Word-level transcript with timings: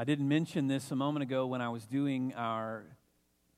I 0.00 0.04
didn't 0.04 0.28
mention 0.28 0.66
this 0.66 0.90
a 0.92 0.96
moment 0.96 1.24
ago 1.24 1.46
when 1.46 1.60
I 1.60 1.68
was 1.68 1.84
doing 1.84 2.32
our, 2.34 2.84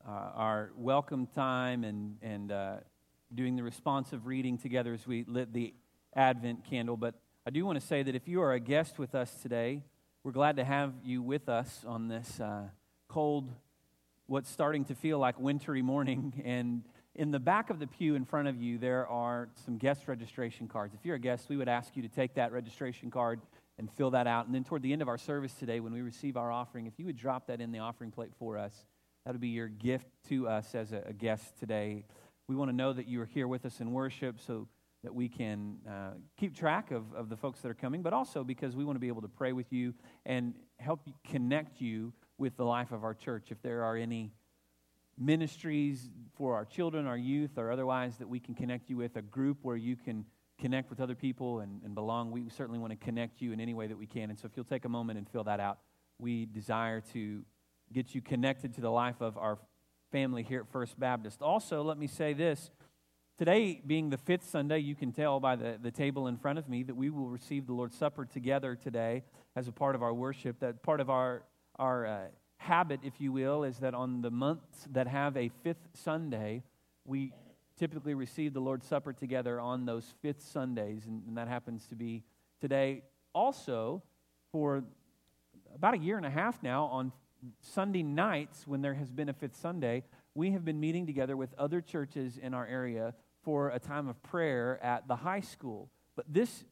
uh, 0.05 0.11
our 0.11 0.73
welcome 0.77 1.29
time 1.29 1.85
and, 1.85 2.17
and 2.21 2.51
uh, 2.51 2.77
doing 3.33 3.55
the 3.55 3.63
responsive 3.63 4.27
reading 4.27 4.59
together 4.59 4.93
as 4.93 5.07
we 5.07 5.25
lit 5.29 5.53
the 5.53 5.73
Advent 6.17 6.65
candle. 6.65 6.97
But 6.97 7.15
I 7.47 7.51
do 7.51 7.65
want 7.65 7.81
to 7.81 7.87
say 7.87 8.03
that 8.03 8.17
if 8.17 8.27
you 8.27 8.43
are 8.43 8.55
a 8.55 8.59
guest 8.59 8.99
with 8.99 9.15
us 9.15 9.33
today, 9.41 9.85
we're 10.25 10.33
glad 10.33 10.57
to 10.57 10.65
have 10.65 10.93
you 11.05 11.23
with 11.23 11.49
us 11.49 11.85
on 11.87 12.09
this 12.09 12.41
uh, 12.41 12.63
cold, 13.07 13.49
what's 14.27 14.51
starting 14.51 14.85
to 14.87 14.97
feel 14.97 15.21
like 15.21 15.39
wintry 15.39 15.81
morning. 15.81 16.43
And 16.45 16.83
in 17.15 17.31
the 17.31 17.39
back 17.39 17.71
of 17.71 17.79
the 17.79 17.87
pew 17.87 18.17
in 18.17 18.25
front 18.25 18.49
of 18.49 18.61
you, 18.61 18.79
there 18.79 19.07
are 19.07 19.49
some 19.65 19.79
guest 19.79 20.09
registration 20.09 20.67
cards. 20.67 20.93
If 20.93 21.05
you're 21.05 21.15
a 21.15 21.21
guest, 21.21 21.49
we 21.49 21.57
would 21.57 21.69
ask 21.69 21.95
you 21.95 22.03
to 22.03 22.09
take 22.09 22.35
that 22.35 22.51
registration 22.51 23.13
card 23.13 23.41
and 23.83 23.91
fill 23.91 24.13
that 24.13 24.29
out. 24.29 24.47
And 24.47 24.55
then 24.55 24.63
toward 24.63 24.83
the 24.83 24.93
end 24.93 25.03
of 25.03 25.09
our 25.09 25.19
service 25.19 25.53
today, 25.55 25.81
when 25.81 25.93
we 25.93 26.03
receive 26.03 26.37
our 26.37 26.53
offering, 26.53 26.87
if 26.87 26.93
you 26.99 27.07
would 27.07 27.17
drop 27.17 27.49
that 27.49 27.61
in 27.61 27.73
the 27.73 27.81
offering 27.81 28.13
plate 28.13 28.31
for 28.39 28.57
us, 28.57 28.73
that 29.25 29.33
would 29.33 29.41
be 29.41 29.49
your 29.49 29.67
gift 29.67 30.07
to 30.29 30.47
us 30.49 30.73
as 30.77 30.93
a, 30.93 31.03
a 31.07 31.13
guest 31.13 31.59
today. 31.59 32.05
We 32.47 32.55
want 32.55 32.71
to 32.71 32.77
know 32.77 32.93
that 32.93 33.09
you 33.09 33.21
are 33.21 33.27
here 33.27 33.49
with 33.49 33.67
us 33.67 33.81
in 33.81 33.91
worship 33.93 34.39
so 34.47 34.69
that 35.03 35.13
we 35.13 35.29
can 35.29 35.79
uh, 35.89 36.13
keep 36.39 36.57
track 36.57 36.93
of, 36.93 37.13
of 37.13 37.29
the 37.29 37.37
folks 37.37 37.61
that 37.63 37.71
are 37.71 37.75
coming, 37.75 38.03
but 38.03 38.13
also 38.13 38.45
because 38.45 38.77
we 38.77 38.85
want 38.85 38.95
to 38.95 39.01
be 39.01 39.09
able 39.09 39.23
to 39.23 39.29
pray 39.29 39.53
with 39.53 39.73
you 39.73 39.95
and 40.25 40.55
help 40.79 41.01
connect 41.29 41.81
you 41.81 42.13
with 42.39 42.57
the 42.57 42.65
life 42.65 42.93
of 42.93 43.03
our 43.03 43.15
church. 43.15 43.49
If 43.51 43.61
there 43.63 43.83
are 43.83 43.97
any 43.97 44.33
ministries 45.19 46.09
for 46.37 46.55
our 46.55 46.65
children, 46.65 47.09
our 47.09 47.17
youth, 47.17 47.59
or 47.59 47.73
otherwise 47.73 48.17
that 48.19 48.29
we 48.29 48.39
can 48.39 48.55
connect 48.55 48.89
you 48.91 48.97
with, 48.97 49.17
a 49.17 49.23
group 49.23 49.59
where 49.63 49.77
you 49.77 49.97
can 49.97 50.25
connect 50.63 50.91
with 50.91 51.01
other 51.01 51.17
people 51.17 51.59
and, 51.59 51.83
and 51.85 51.93
belong. 51.95 52.31
We 52.31 52.49
certainly 52.49 52.79
want 52.79 52.93
to 52.93 53.05
connect 53.05 53.43
you 53.43 53.53
in 53.53 53.61
any 53.61 53.75
way 53.75 53.89
that 53.89 53.99
we 53.99 54.07
can. 54.07 54.31
And 54.31 54.39
so 54.39 54.47
if 54.47 54.53
you'll 54.55 54.65
take 54.65 54.85
a 54.85 54.89
moment 54.89 55.19
and 55.19 55.29
fill 55.29 55.45
that 55.45 55.59
out, 55.59 55.79
we 56.21 56.47
desire 56.47 57.01
to 57.13 57.43
get 57.93 58.15
you 58.15 58.23
connected 58.23 58.73
to 58.75 58.81
the 58.81 58.91
life 58.91 59.21
of 59.21 59.37
our 59.37 59.59
family 60.13 60.45
here 60.45 60.61
at 60.61 60.71
First 60.71 60.99
Baptist. 61.01 61.43
Also, 61.43 61.83
let 61.83 61.99
me 61.99 62.07
say 62.07 62.33
this. 62.33 62.71
Today, 63.39 63.83
being 63.85 64.11
the 64.11 64.19
fifth 64.19 64.49
Sunday, 64.49 64.79
you 64.79 64.95
can 64.95 65.11
tell 65.11 65.41
by 65.41 65.57
the, 65.57 65.79
the 65.83 65.91
table 65.91 66.29
in 66.29 66.37
front 66.37 66.59
of 66.61 66.69
me 66.69 66.85
that 66.85 66.95
we 66.95 67.11
will 67.11 67.29
receive 67.29 67.67
the 67.67 67.73
Lord's 67.73 67.97
Supper 67.97 68.25
together 68.25 68.77
today 68.77 69.25
as 69.57 69.67
a 69.67 69.73
part 69.73 69.97
of 69.97 70.03
our 70.03 70.15
worship. 70.15 70.61
That 70.61 70.83
part 70.83 71.01
of 71.01 71.11
our, 71.11 71.43
our 71.77 72.07
uh, 72.07 72.19
habit, 72.59 73.01
if 73.03 73.21
you 73.21 73.33
will, 73.33 73.65
is 73.65 73.79
that 73.79 73.95
on 73.95 74.23
the 74.23 74.31
months 74.31 74.87
that 74.93 75.09
have 75.09 75.37
a 75.37 75.51
fifth 75.65 75.89
Sunday, 75.95 76.63
we 77.05 77.33
typically 77.83 78.15
receive 78.15 78.55
the 78.55 78.61
Lord's 78.61 78.87
Supper 78.87 79.13
together 79.13 79.59
on 79.59 79.87
those 79.87 80.05
fifth 80.23 80.41
Sundays, 80.41 81.07
and, 81.07 81.21
and 81.27 81.37
that 81.37 81.49
happens 81.49 81.85
to 81.89 81.97
be 81.97 82.23
today. 82.61 83.03
Also, 83.33 84.05
for 84.53 84.85
about 85.75 85.95
a 85.95 85.99
year 85.99 86.17
and 86.17 86.25
a 86.25 86.31
half 86.31 86.63
now, 86.63 86.85
on 86.85 87.11
Sunday 87.61 88.05
nights, 88.05 88.69
when 88.69 88.83
there 88.83 88.95
has 88.95 89.11
been 89.11 89.29
a 89.29 89.33
fifth 89.33 89.57
Sunday, 89.57 90.05
we 90.33 90.53
have 90.53 90.65
been 90.65 90.79
meeting 90.79 91.07
together 91.07 91.37
with 91.37 91.53
other 91.59 91.81
churches 91.81 92.39
in 92.41 92.55
our 92.55 92.65
area 92.65 93.15
for 93.43 93.71
a 93.71 93.81
time 93.81 94.07
of 94.07 94.23
prayer 94.23 94.79
at 94.81 95.09
the 95.09 95.17
high 95.17 95.41
school. 95.41 95.91
But 96.15 96.27
this 96.33 96.63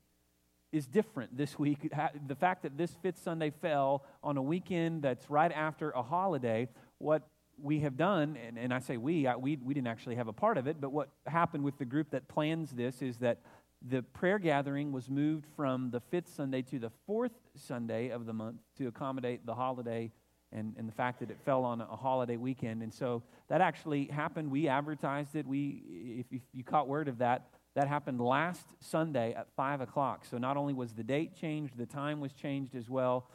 is 0.71 0.87
different 0.87 1.37
this 1.37 1.59
week. 1.59 1.93
The 2.29 2.37
fact 2.37 2.63
that 2.63 2.79
this 2.79 2.95
fifth 3.03 3.19
Sunday 3.21 3.51
fell 3.51 4.05
on 4.23 4.37
a 4.37 4.43
weekend 4.43 5.03
that's 5.03 5.29
right 5.29 5.51
after 5.51 5.91
a 5.91 6.05
holiday, 6.05 6.69
what 6.99 7.27
we 7.63 7.81
have 7.81 7.97
done, 7.97 8.37
and, 8.47 8.59
and 8.59 8.73
I 8.73 8.79
say 8.79 8.97
we, 8.97 9.27
I, 9.27 9.37
we, 9.37 9.57
we 9.63 9.75
didn't 9.75 9.89
actually 9.89 10.17
have 10.17 10.29
a 10.29 10.33
part 10.33 10.59
of 10.59 10.67
it, 10.67 10.81
but 10.81 10.93
what 10.93 11.11
happened 11.27 11.65
with 11.65 11.79
the 11.79 11.85
group 11.85 12.11
that 12.11 12.29
plans 12.29 12.71
this 12.71 13.03
is 13.03 13.19
that 13.19 13.39
the 13.87 14.03
prayer 14.03 14.39
gathering 14.39 14.93
was 14.93 15.09
moved 15.09 15.47
from 15.57 15.91
the 15.91 16.01
fifth 16.01 16.29
Sunday 16.35 16.63
to 16.63 16.79
the 16.79 16.91
fourth 17.07 17.33
Sunday 17.57 18.11
of 18.11 18.27
the 18.27 18.33
month 18.33 18.61
to 18.77 18.89
accommodate 18.89 19.47
the 19.47 19.55
holiday 19.55 20.11
and, 20.53 20.75
and 20.77 20.89
the 20.89 20.93
fact 20.93 21.21
that 21.21 21.31
it 21.31 21.39
fell 21.45 21.65
on 21.65 21.81
a 21.81 21.97
holiday 21.97 22.37
weekend. 22.37 22.83
And 22.83 22.93
so 22.93 23.23
that 23.49 23.61
actually 23.61 24.07
happened. 24.07 24.51
We 24.51 24.69
advertised 24.69 25.37
it. 25.37 25.47
We, 25.47 25.83
if, 26.19 26.27
if 26.33 26.43
you 26.53 26.65
caught 26.65 26.89
word 26.89 27.09
of 27.09 27.19
that, 27.19 27.49
that 27.77 27.87
happened 27.87 28.21
last 28.21 28.67
Sunday 28.81 29.33
at 29.33 29.47
5 29.57 29.81
o'clock. 29.81 30.25
So 30.29 30.39
not 30.39 30.57
only 30.57 30.75
was 30.75 30.93
the 30.93 31.05
date 31.05 31.37
changed, 31.37 31.79
the 31.79 31.87
time 31.87 32.21
was 32.21 32.33
changed 32.33 32.75
as 32.75 32.91
well 32.91 33.31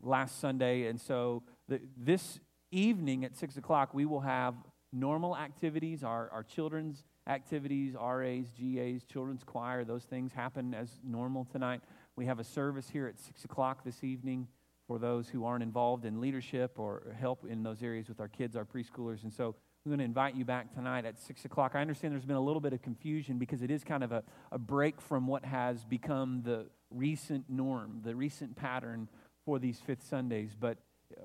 last 0.00 0.40
Sunday. 0.40 0.86
And 0.86 1.00
so 1.00 1.42
the, 1.68 1.80
this 1.96 2.38
evening 2.70 3.24
at 3.24 3.36
6 3.36 3.56
o'clock, 3.56 3.94
we 3.94 4.04
will 4.04 4.20
have 4.20 4.54
normal 4.92 5.36
activities, 5.36 6.02
our, 6.02 6.28
our 6.30 6.42
children's 6.42 7.04
activities, 7.26 7.94
RAs, 7.94 8.46
GAs, 8.58 9.04
children's 9.04 9.44
choir, 9.44 9.84
those 9.84 10.04
things 10.04 10.32
happen 10.32 10.74
as 10.74 10.98
normal 11.04 11.44
tonight. 11.44 11.80
We 12.16 12.26
have 12.26 12.38
a 12.38 12.44
service 12.44 12.88
here 12.88 13.06
at 13.06 13.18
6 13.18 13.44
o'clock 13.44 13.84
this 13.84 14.02
evening 14.02 14.48
for 14.88 14.98
those 14.98 15.28
who 15.28 15.44
aren't 15.44 15.62
involved 15.62 16.04
in 16.04 16.20
leadership 16.20 16.78
or 16.78 17.14
help 17.18 17.44
in 17.48 17.62
those 17.62 17.82
areas 17.82 18.08
with 18.08 18.20
our 18.20 18.28
kids, 18.28 18.56
our 18.56 18.64
preschoolers. 18.64 19.22
And 19.22 19.32
so 19.32 19.54
we're 19.84 19.90
going 19.90 20.00
to 20.00 20.04
invite 20.04 20.34
you 20.34 20.44
back 20.44 20.74
tonight 20.74 21.04
at 21.04 21.18
6 21.18 21.44
o'clock. 21.44 21.72
I 21.74 21.80
understand 21.80 22.12
there's 22.12 22.24
been 22.24 22.36
a 22.36 22.40
little 22.40 22.60
bit 22.60 22.72
of 22.72 22.82
confusion 22.82 23.38
because 23.38 23.62
it 23.62 23.70
is 23.70 23.84
kind 23.84 24.02
of 24.02 24.12
a, 24.12 24.24
a 24.50 24.58
break 24.58 25.00
from 25.00 25.26
what 25.26 25.44
has 25.44 25.84
become 25.84 26.42
the 26.44 26.66
recent 26.90 27.48
norm, 27.48 28.00
the 28.02 28.16
recent 28.16 28.56
pattern 28.56 29.08
for 29.44 29.58
these 29.58 29.78
fifth 29.78 30.02
Sundays. 30.02 30.56
But 30.58 30.78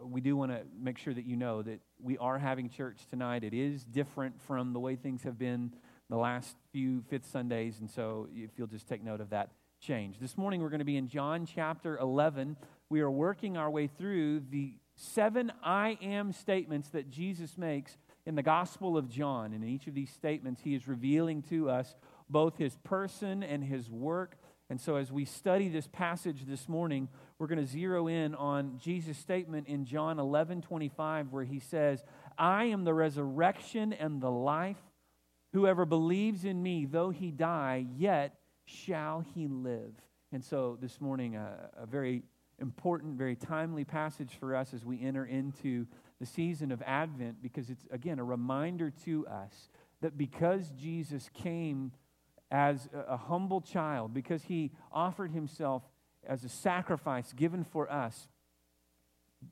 we 0.04 0.22
do 0.22 0.36
want 0.36 0.52
to 0.52 0.62
make 0.80 0.98
sure 0.98 1.14
that 1.14 1.26
you 1.26 1.36
know 1.36 1.62
that 1.62 1.80
we 2.02 2.18
are 2.18 2.38
having 2.38 2.70
church 2.70 3.06
tonight. 3.10 3.44
It 3.44 3.54
is 3.54 3.84
different 3.84 4.42
from 4.42 4.74
the 4.74 4.80
way 4.80 4.96
things 4.96 5.24
have 5.24 5.38
been 5.38 5.74
the 6.10 6.18
last 6.18 6.56
few 6.72 7.02
fifth 7.10 7.26
Sundays, 7.26 7.80
and 7.80 7.90
so 7.90 8.28
if 8.34 8.52
you'll 8.58 8.68
just 8.68 8.88
take 8.88 9.04
note 9.04 9.22
of 9.22 9.30
that 9.32 9.52
change. 9.80 10.20
This 10.20 10.38
morning 10.38 10.62
we're 10.62 10.70
going 10.70 10.80
to 10.80 10.86
be 10.86 10.98
in 10.98 11.08
John 11.08 11.46
chapter 11.46 11.98
11. 11.98 12.58
We 12.90 13.02
are 13.02 13.12
working 13.12 13.58
our 13.58 13.70
way 13.70 13.88
through 13.88 14.42
the 14.50 14.74
seven 14.96 15.52
I 15.64 15.98
am 16.02 16.32
statements 16.32 16.90
that 16.90 17.10
Jesus 17.10 17.58
makes 17.58 17.98
in 18.26 18.36
the 18.36 18.44
Gospel 18.44 18.98
of 18.98 19.10
John. 19.10 19.54
And 19.54 19.64
in 19.64 19.70
each 19.70 19.88
of 19.88 19.94
these 19.94 20.10
statements, 20.10 20.62
he 20.62 20.74
is 20.74 20.88
revealing 20.88 21.44
to 21.50 21.70
us 21.70 21.96
both 22.30 22.58
his 22.58 22.76
person 22.84 23.44
and 23.44 23.64
his 23.64 23.90
work. 23.90 24.38
And 24.70 24.82
so 24.82 24.96
as 24.96 25.12
we 25.12 25.26
study 25.26 25.70
this 25.70 25.88
passage 25.88 26.46
this 26.46 26.68
morning, 26.68 27.08
we're 27.38 27.48
going 27.48 27.60
to 27.60 27.68
zero 27.68 28.08
in 28.08 28.34
on 28.34 28.80
Jesus' 28.80 29.18
statement 29.18 29.68
in 29.68 29.86
John 29.86 30.18
11 30.18 30.62
25, 30.64 31.32
where 31.32 31.44
he 31.44 31.60
says, 31.60 32.04
I 32.38 32.66
am 32.66 32.84
the 32.84 32.94
resurrection 32.94 33.94
and 33.94 34.22
the 34.22 34.32
life. 34.32 34.80
Whoever 35.54 35.86
believes 35.86 36.46
in 36.46 36.62
me, 36.62 36.86
though 36.86 37.12
he 37.12 37.30
die, 37.30 37.86
yet 37.96 38.40
shall 38.66 39.24
he 39.36 39.48
live. 39.48 39.94
And 40.32 40.44
so 40.44 40.78
this 40.82 41.00
morning, 41.00 41.36
a, 41.36 41.70
a 41.78 41.86
very 41.86 42.24
important, 42.60 43.18
very 43.18 43.36
timely 43.36 43.86
passage 43.86 44.32
for 44.40 44.56
us 44.56 44.74
as 44.74 44.84
we 44.84 45.02
enter 45.02 45.26
into 45.26 45.86
the 46.20 46.26
season 46.26 46.72
of 46.72 46.82
Advent, 46.82 47.42
because 47.42 47.70
it's, 47.70 47.86
again, 47.92 48.20
a 48.20 48.24
reminder 48.24 48.92
to 49.06 49.28
us 49.28 49.70
that 50.02 50.18
because 50.18 50.72
Jesus 50.72 51.30
came 51.34 51.92
as 52.56 52.88
a, 52.94 53.18
humble 53.18 53.60
child, 53.60 54.14
because 54.14 54.44
he 54.44 54.72
offered 54.90 55.32
himself 55.32 55.84
as 56.26 56.46
a 56.46 56.50
sacrifice 56.50 57.34
given 57.34 57.66
for 57.66 57.92
us. 57.92 58.30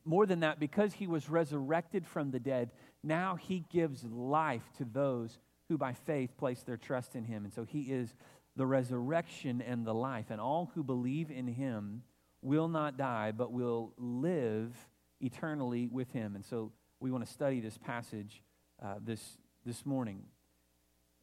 More 0.05 0.25
than 0.25 0.39
that, 0.39 0.57
because 0.57 0.93
he 0.93 1.05
was 1.05 1.29
resurrected 1.29 2.07
from 2.07 2.31
the 2.31 2.39
dead, 2.39 2.71
now 3.03 3.35
he 3.35 3.65
gives 3.69 4.05
life 4.05 4.63
to 4.77 4.85
those 4.85 5.37
who 5.67 5.77
by 5.77 5.91
faith 5.91 6.37
place 6.37 6.63
their 6.63 6.77
trust 6.77 7.13
in 7.13 7.25
him. 7.25 7.43
And 7.43 7.53
so 7.53 7.65
he 7.65 7.81
is 7.81 8.15
the 8.55 8.65
resurrection 8.65 9.61
and 9.61 9.85
the 9.85 9.93
life. 9.93 10.27
And 10.29 10.39
all 10.39 10.71
who 10.73 10.81
believe 10.81 11.29
in 11.29 11.47
him 11.47 12.03
will 12.41 12.69
not 12.69 12.97
die, 12.97 13.33
but 13.33 13.51
will 13.51 13.91
live 13.97 14.73
eternally 15.19 15.89
with 15.91 16.09
him. 16.13 16.35
And 16.35 16.45
so 16.45 16.71
we 17.01 17.11
want 17.11 17.25
to 17.25 17.31
study 17.31 17.59
this 17.59 17.77
passage 17.77 18.41
uh, 18.81 18.95
this, 19.03 19.37
this 19.65 19.85
morning. 19.85 20.23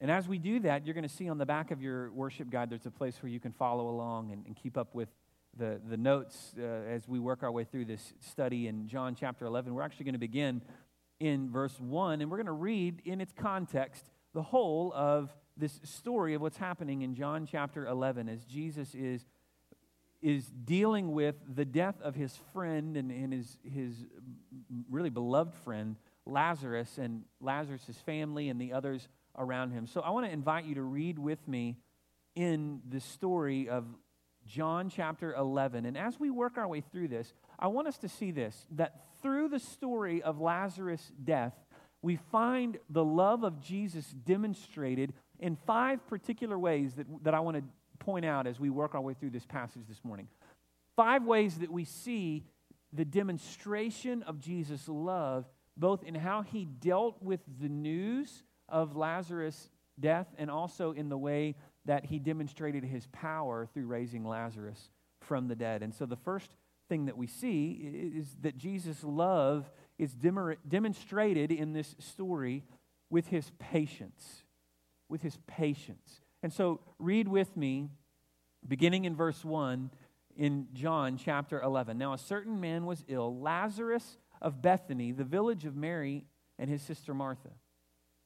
And 0.00 0.10
as 0.10 0.26
we 0.26 0.38
do 0.38 0.60
that, 0.60 0.86
you're 0.86 0.94
going 0.94 1.06
to 1.06 1.14
see 1.14 1.28
on 1.28 1.36
the 1.36 1.46
back 1.46 1.70
of 1.70 1.82
your 1.82 2.10
worship 2.12 2.48
guide, 2.48 2.70
there's 2.70 2.86
a 2.86 2.90
place 2.90 3.22
where 3.22 3.30
you 3.30 3.38
can 3.38 3.52
follow 3.52 3.88
along 3.88 4.32
and, 4.32 4.46
and 4.46 4.56
keep 4.56 4.78
up 4.78 4.94
with 4.94 5.08
the, 5.58 5.78
the 5.88 5.96
notes 5.96 6.54
uh, 6.58 6.62
as 6.62 7.06
we 7.06 7.18
work 7.18 7.42
our 7.42 7.52
way 7.52 7.64
through 7.64 7.84
this 7.84 8.14
study 8.20 8.66
in 8.66 8.88
John 8.88 9.14
chapter 9.14 9.44
11. 9.44 9.74
We're 9.74 9.82
actually 9.82 10.04
going 10.04 10.14
to 10.14 10.18
begin 10.18 10.62
in 11.18 11.50
verse 11.50 11.78
1, 11.78 12.22
and 12.22 12.30
we're 12.30 12.38
going 12.38 12.46
to 12.46 12.52
read 12.52 13.02
in 13.04 13.20
its 13.20 13.34
context 13.34 14.10
the 14.32 14.42
whole 14.42 14.90
of 14.94 15.34
this 15.56 15.80
story 15.84 16.32
of 16.32 16.40
what's 16.40 16.56
happening 16.56 17.02
in 17.02 17.14
John 17.14 17.46
chapter 17.50 17.86
11 17.86 18.30
as 18.30 18.44
Jesus 18.44 18.94
is, 18.94 19.26
is 20.22 20.46
dealing 20.46 21.12
with 21.12 21.34
the 21.46 21.66
death 21.66 22.00
of 22.00 22.14
his 22.14 22.34
friend 22.54 22.96
and, 22.96 23.10
and 23.10 23.34
his, 23.34 23.58
his 23.62 23.94
really 24.88 25.10
beloved 25.10 25.54
friend, 25.56 25.96
Lazarus, 26.24 26.96
and 26.96 27.24
Lazarus' 27.40 28.00
family 28.06 28.48
and 28.48 28.58
the 28.58 28.72
others 28.72 29.06
around 29.36 29.72
him. 29.72 29.86
So 29.86 30.00
I 30.00 30.10
want 30.10 30.26
to 30.26 30.32
invite 30.32 30.64
you 30.64 30.74
to 30.76 30.82
read 30.82 31.18
with 31.18 31.46
me 31.48 31.76
in 32.34 32.80
the 32.88 33.00
story 33.00 33.68
of 33.68 33.84
John 34.46 34.88
chapter 34.88 35.34
11. 35.34 35.86
And 35.86 35.96
as 35.96 36.18
we 36.18 36.30
work 36.30 36.56
our 36.56 36.66
way 36.66 36.80
through 36.80 37.08
this, 37.08 37.32
I 37.58 37.68
want 37.68 37.88
us 37.88 37.98
to 37.98 38.08
see 38.08 38.30
this 38.30 38.66
that 38.72 39.00
through 39.22 39.48
the 39.48 39.58
story 39.58 40.22
of 40.22 40.40
Lazarus' 40.40 41.12
death, 41.22 41.54
we 42.02 42.16
find 42.16 42.78
the 42.88 43.04
love 43.04 43.44
of 43.44 43.60
Jesus 43.60 44.06
demonstrated 44.06 45.12
in 45.38 45.56
five 45.66 46.06
particular 46.06 46.58
ways 46.58 46.94
that, 46.94 47.06
that 47.24 47.34
I 47.34 47.40
want 47.40 47.58
to 47.58 47.64
point 47.98 48.24
out 48.24 48.46
as 48.46 48.58
we 48.58 48.70
work 48.70 48.94
our 48.94 49.00
way 49.00 49.14
through 49.14 49.30
this 49.30 49.44
passage 49.44 49.82
this 49.88 50.02
morning. 50.02 50.28
Five 50.96 51.24
ways 51.24 51.58
that 51.58 51.70
we 51.70 51.84
see 51.84 52.44
the 52.92 53.04
demonstration 53.04 54.22
of 54.24 54.40
Jesus' 54.40 54.88
love, 54.88 55.44
both 55.76 56.02
in 56.02 56.14
how 56.14 56.42
he 56.42 56.64
dealt 56.64 57.22
with 57.22 57.40
the 57.60 57.68
news 57.68 58.42
of 58.70 58.96
Lazarus' 58.96 59.68
death 59.98 60.26
and 60.38 60.50
also 60.50 60.92
in 60.92 61.08
the 61.08 61.18
way 61.18 61.56
that 61.84 62.06
he 62.06 62.18
demonstrated 62.18 62.84
his 62.84 63.06
power 63.08 63.66
through 63.66 63.86
raising 63.86 64.24
Lazarus 64.24 64.90
from 65.20 65.48
the 65.48 65.56
dead. 65.56 65.82
And 65.82 65.94
so 65.94 66.06
the 66.06 66.16
first 66.16 66.50
thing 66.88 67.06
that 67.06 67.16
we 67.16 67.26
see 67.26 67.72
is 68.16 68.36
that 68.42 68.56
Jesus' 68.56 69.04
love 69.04 69.70
is 69.98 70.12
demonstrated 70.12 71.52
in 71.52 71.72
this 71.72 71.94
story 71.98 72.64
with 73.10 73.28
his 73.28 73.50
patience. 73.58 74.42
With 75.08 75.22
his 75.22 75.38
patience. 75.46 76.20
And 76.42 76.52
so 76.52 76.80
read 76.98 77.28
with 77.28 77.56
me, 77.56 77.90
beginning 78.66 79.04
in 79.04 79.14
verse 79.14 79.44
1 79.44 79.90
in 80.36 80.68
John 80.72 81.18
chapter 81.18 81.60
11. 81.60 81.98
Now, 81.98 82.12
a 82.12 82.18
certain 82.18 82.60
man 82.60 82.86
was 82.86 83.04
ill, 83.08 83.38
Lazarus 83.38 84.16
of 84.40 84.62
Bethany, 84.62 85.12
the 85.12 85.24
village 85.24 85.66
of 85.66 85.76
Mary 85.76 86.24
and 86.58 86.70
his 86.70 86.82
sister 86.82 87.12
Martha. 87.12 87.50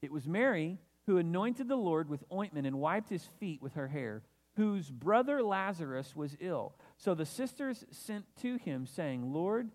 It 0.04 0.12
was 0.12 0.26
Mary 0.26 0.78
who 1.06 1.18
anointed 1.18 1.68
the 1.68 1.76
Lord 1.76 2.08
with 2.08 2.24
ointment 2.32 2.66
and 2.66 2.78
wiped 2.78 3.10
his 3.10 3.24
feet 3.38 3.60
with 3.60 3.74
her 3.74 3.88
hair, 3.88 4.22
whose 4.56 4.90
brother 4.90 5.42
Lazarus 5.42 6.14
was 6.14 6.36
ill. 6.40 6.74
So 6.96 7.14
the 7.14 7.26
sisters 7.26 7.84
sent 7.90 8.24
to 8.42 8.56
him, 8.56 8.86
saying, 8.86 9.32
Lord, 9.32 9.70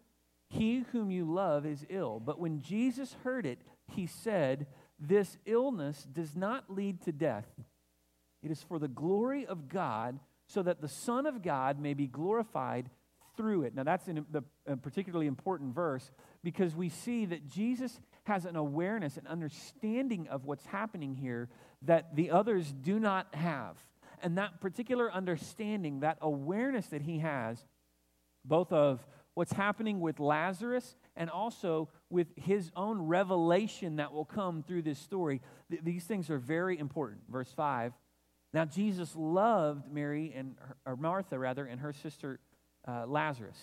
he 0.50 0.86
whom 0.92 1.12
you 1.12 1.26
love 1.26 1.66
is 1.66 1.86
ill. 1.90 2.20
But 2.20 2.40
when 2.40 2.62
Jesus 2.62 3.16
heard 3.24 3.46
it, 3.46 3.60
he 3.94 4.08
said, 4.08 4.68
This 5.00 5.38
illness 5.46 6.04
does 6.12 6.36
not 6.36 6.70
lead 6.70 7.02
to 7.04 7.12
death. 7.12 7.48
It 8.42 8.52
is 8.52 8.64
for 8.64 8.80
the 8.80 8.88
glory 8.88 9.46
of 9.46 9.68
God, 9.68 10.20
so 10.48 10.64
that 10.64 10.82
the 10.82 10.88
Son 10.88 11.26
of 11.26 11.44
God 11.44 11.80
may 11.80 11.94
be 11.94 12.08
glorified 12.08 12.90
through 13.38 13.64
it. 13.64 13.76
Now, 13.76 13.84
that's 13.84 14.10
a 14.66 14.76
particularly 14.78 15.28
important 15.28 15.76
verse 15.76 16.10
because 16.44 16.76
we 16.76 16.90
see 16.90 17.26
that 17.28 17.48
Jesus 17.48 18.00
has 18.30 18.46
an 18.46 18.56
awareness, 18.56 19.18
an 19.18 19.26
understanding 19.26 20.28
of 20.28 20.46
what's 20.46 20.66
happening 20.68 21.16
here 21.16 21.50
that 21.82 22.16
the 22.16 22.30
others 22.30 22.72
do 22.72 23.00
not 23.00 23.34
have. 23.34 23.76
And 24.22 24.38
that 24.38 24.62
particular 24.62 25.12
understanding, 25.12 26.02
that 26.02 26.20
awareness 26.22 26.86
that 26.88 27.02
he 27.02 27.20
has, 27.20 27.66
both 28.46 28.72
of 28.72 29.04
what's 29.34 29.52
happening 29.52 30.00
with 30.00 30.20
Lazarus 30.20 30.96
and 31.16 31.32
also 31.32 31.90
with 32.12 32.28
his 32.36 32.70
own 32.76 33.02
revelation 33.02 33.96
that 33.96 34.14
will 34.14 34.26
come 34.26 34.62
through 34.62 34.84
this 34.84 35.00
story, 35.00 35.42
th- 35.72 35.82
these 35.84 36.04
things 36.04 36.30
are 36.30 36.38
very 36.38 36.78
important. 36.78 37.22
Verse 37.30 37.52
5 37.52 37.94
Now 38.54 38.66
Jesus 38.66 39.16
loved 39.16 39.92
Mary 39.92 40.32
and 40.36 40.56
her, 40.60 40.78
or 40.86 40.96
Martha, 40.96 41.40
rather, 41.40 41.66
and 41.66 41.82
her 41.82 41.94
sister 41.94 42.40
uh, 42.88 43.08
Lazarus. 43.08 43.58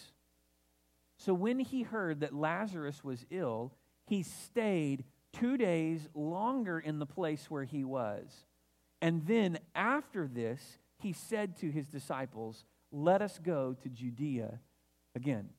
So 1.19 1.33
when 1.33 1.61
he 1.61 1.83
heard 1.83 2.21
that 2.21 2.35
Lazarus 2.35 3.05
was 3.05 3.25
ill, 3.31 3.73
he 4.07 4.23
stayed 4.23 5.05
two 5.33 5.57
days 5.57 6.09
longer 6.15 6.79
in 6.79 6.99
the 6.99 7.07
place 7.07 7.51
where 7.51 7.65
he 7.65 7.85
was. 7.85 8.45
And 9.03 9.27
then 9.27 9.59
after 9.75 10.27
this, 10.27 10.79
he 10.99 11.13
said 11.13 11.57
to 11.59 11.71
his 11.71 11.87
disciples, 11.87 12.65
Let 12.91 13.21
us 13.23 13.39
go 13.43 13.77
to 13.83 13.89
Judea 13.89 14.61
again. 15.15 15.51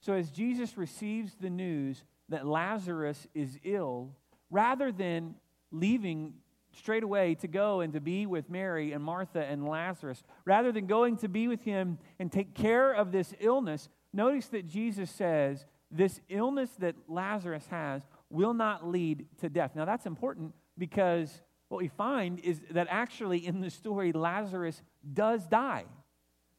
So 0.00 0.14
as 0.14 0.30
Jesus 0.30 0.76
receives 0.76 1.34
the 1.40 1.50
news 1.50 2.02
that 2.28 2.46
Lazarus 2.46 3.26
is 3.34 3.58
ill, 3.62 4.10
rather 4.50 4.92
than 4.92 5.36
leaving 5.70 6.34
straight 6.72 7.02
away 7.02 7.34
to 7.36 7.48
go 7.48 7.80
and 7.80 7.92
to 7.92 8.00
be 8.00 8.26
with 8.26 8.50
Mary 8.50 8.92
and 8.92 9.02
Martha 9.02 9.44
and 9.44 9.66
Lazarus, 9.66 10.22
rather 10.44 10.72
than 10.72 10.86
going 10.86 11.16
to 11.18 11.28
be 11.28 11.48
with 11.48 11.62
him 11.62 11.98
and 12.18 12.32
take 12.32 12.54
care 12.54 12.92
of 12.92 13.12
this 13.12 13.34
illness, 13.40 13.88
notice 14.12 14.48
that 14.48 14.66
Jesus 14.66 15.10
says, 15.10 15.64
This 15.92 16.20
illness 16.28 16.70
that 16.78 16.94
Lazarus 17.06 17.66
has 17.70 18.02
will 18.30 18.54
not 18.54 18.88
lead 18.88 19.26
to 19.40 19.50
death. 19.50 19.72
Now, 19.76 19.84
that's 19.84 20.06
important 20.06 20.54
because 20.78 21.42
what 21.68 21.80
we 21.80 21.88
find 21.88 22.40
is 22.40 22.60
that 22.70 22.86
actually 22.90 23.46
in 23.46 23.60
the 23.60 23.70
story, 23.70 24.12
Lazarus 24.12 24.82
does 25.12 25.46
die. 25.46 25.84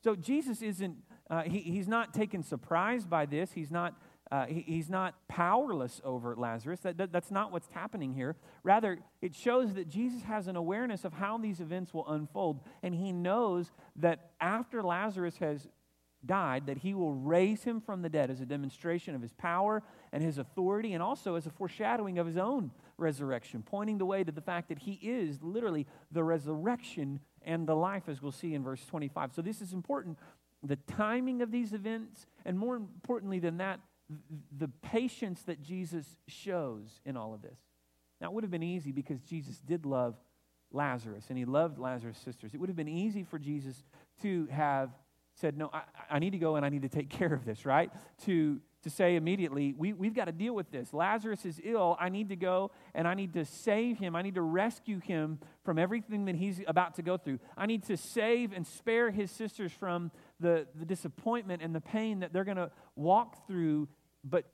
So 0.04 0.16
Jesus 0.16 0.62
isn't, 0.62 0.98
uh, 1.30 1.44
he, 1.44 1.60
he's 1.60 1.88
not 1.88 2.14
taken 2.14 2.44
surprise 2.44 3.06
by 3.06 3.26
this. 3.26 3.52
He's 3.54 3.72
not, 3.72 3.96
uh, 4.32 4.46
he, 4.46 4.62
he's 4.62 4.90
not 4.90 5.16
powerless 5.28 6.02
over 6.04 6.36
Lazarus. 6.36 6.82
That, 6.82 6.98
that, 6.98 7.12
that's 7.12 7.32
not 7.32 7.52
what's 7.52 7.70
happening 7.72 8.14
here. 8.14 8.36
Rather, 8.64 9.00
it 9.22 9.34
shows 9.34 9.74
that 9.76 9.88
Jesus 9.88 10.24
has 10.24 10.48
an 10.48 10.56
awareness 10.56 11.06
of 11.06 11.14
how 11.14 11.38
these 11.38 11.60
events 11.60 11.94
will 11.94 12.08
unfold. 12.10 12.62
And 12.82 12.94
he 12.94 13.12
knows 13.12 13.72
that 13.96 14.32
after 14.42 14.84
Lazarus 14.84 15.38
has 15.38 15.68
died, 16.26 16.68
that 16.68 16.78
he 16.78 16.94
will 16.94 17.14
raise 17.14 17.64
him 17.64 17.82
from 17.82 18.02
the 18.02 18.10
dead 18.10 18.30
as 18.30 18.42
a 18.42 18.46
demonstration 18.46 19.16
of 19.16 19.22
his 19.22 19.34
power 19.34 19.84
and 20.12 20.24
his 20.24 20.38
authority, 20.38 20.94
and 20.94 21.04
also 21.04 21.36
as 21.36 21.46
a 21.46 21.50
foreshadowing 21.50 22.20
of 22.20 22.28
his 22.28 22.38
own 22.38 22.72
resurrection, 22.98 23.64
pointing 23.66 23.98
the 23.98 24.06
way 24.06 24.24
to 24.24 24.32
the 24.32 24.42
fact 24.42 24.70
that 24.70 24.80
he 24.80 24.94
is 25.02 25.42
literally 25.42 25.86
the 26.12 26.24
resurrection 26.24 27.20
and 27.42 27.68
the 27.68 27.76
life, 27.76 28.04
as 28.08 28.22
we'll 28.22 28.32
see 28.32 28.54
in 28.54 28.64
verse 28.64 28.86
25. 28.86 29.34
So, 29.34 29.42
this 29.42 29.62
is 29.62 29.74
important 29.74 30.18
the 30.66 30.78
timing 30.78 31.42
of 31.42 31.52
these 31.52 31.74
events, 31.74 32.26
and 32.46 32.58
more 32.58 32.78
importantly 32.78 33.40
than 33.40 33.58
that, 33.58 33.82
the 34.58 34.70
patience 34.82 35.42
that 35.44 35.62
Jesus 35.62 36.06
shows 36.28 37.02
in 37.06 37.18
all 37.18 37.34
of 37.34 37.42
this. 37.42 37.60
Now, 38.22 38.28
it 38.28 38.34
would 38.34 38.44
have 38.44 38.52
been 38.52 38.64
easy 38.64 38.92
because 38.92 39.22
Jesus 39.22 39.60
did 39.60 39.86
love 39.86 40.16
Lazarus 40.72 41.26
and 41.30 41.38
he 41.38 41.46
loved 41.46 41.78
Lazarus' 41.78 42.18
sisters. 42.18 42.54
It 42.54 42.60
would 42.60 42.70
have 42.70 42.76
been 42.76 42.88
easy 42.88 43.24
for 43.24 43.38
Jesus 43.38 43.84
to 44.22 44.48
have 44.48 44.90
said, 45.36 45.58
No, 45.58 45.70
I, 45.74 45.84
I 46.10 46.20
need 46.20 46.32
to 46.32 46.38
go 46.38 46.56
and 46.56 46.66
I 46.66 46.70
need 46.70 46.84
to 46.84 46.90
take 46.90 47.10
care 47.10 47.34
of 47.34 47.46
this, 47.46 47.66
right? 47.66 47.92
To, 48.26 48.60
to 48.84 48.90
say 48.90 49.16
immediately, 49.16 49.74
we, 49.78 49.94
We've 49.94 50.14
got 50.14 50.26
to 50.26 50.32
deal 50.32 50.54
with 50.54 50.72
this. 50.72 50.94
Lazarus 50.94 51.46
is 51.46 51.60
ill. 51.64 51.98
I 52.00 52.10
need 52.10 52.30
to 52.30 52.36
go 52.36 52.72
and 52.94 53.08
I 53.08 53.14
need 53.14 53.34
to 53.34 53.46
save 53.46 53.98
him. 53.98 54.16
I 54.16 54.22
need 54.22 54.36
to 54.36 54.42
rescue 54.42 55.00
him 55.00 55.40
from 55.64 55.80
everything 55.80 56.26
that 56.26 56.36
he's 56.36 56.62
about 56.68 56.96
to 56.96 57.02
go 57.02 57.18
through. 57.18 57.40
I 57.58 57.66
need 57.66 57.84
to 57.86 57.98
save 57.98 58.54
and 58.54 58.66
spare 58.66 59.12
his 59.12 59.32
sisters 59.32 59.72
from 59.72 60.12
the, 60.40 60.68
the 60.76 60.86
disappointment 60.86 61.62
and 61.62 61.74
the 61.74 61.82
pain 61.82 62.20
that 62.20 62.34
they're 62.34 62.44
going 62.44 62.58
to 62.58 62.72
walk 62.96 63.48
through. 63.48 63.88
But 64.24 64.46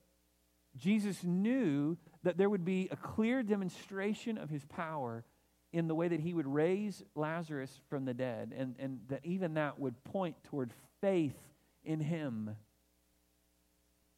Jesus 0.78 1.24
knew 1.24 1.98
that 2.24 2.38
there 2.38 2.50
would 2.50 2.66
be 2.66 2.88
a 2.92 2.96
clear 2.96 3.44
demonstration 3.44 4.38
of 4.38 4.50
his 4.50 4.64
power 4.66 5.24
in 5.72 5.88
the 5.88 5.96
way 5.96 6.08
that 6.08 6.20
he 6.20 6.34
would 6.34 6.48
raise 6.48 7.04
Lazarus 7.16 7.80
from 7.90 8.06
the 8.06 8.14
dead, 8.14 8.54
and, 8.58 8.76
and 8.80 9.00
that 9.10 9.24
even 9.24 9.54
that 9.54 9.80
would 9.80 10.04
point 10.04 10.36
toward 10.44 10.74
faith 11.02 11.38
in 11.84 12.00
him. 12.00 12.56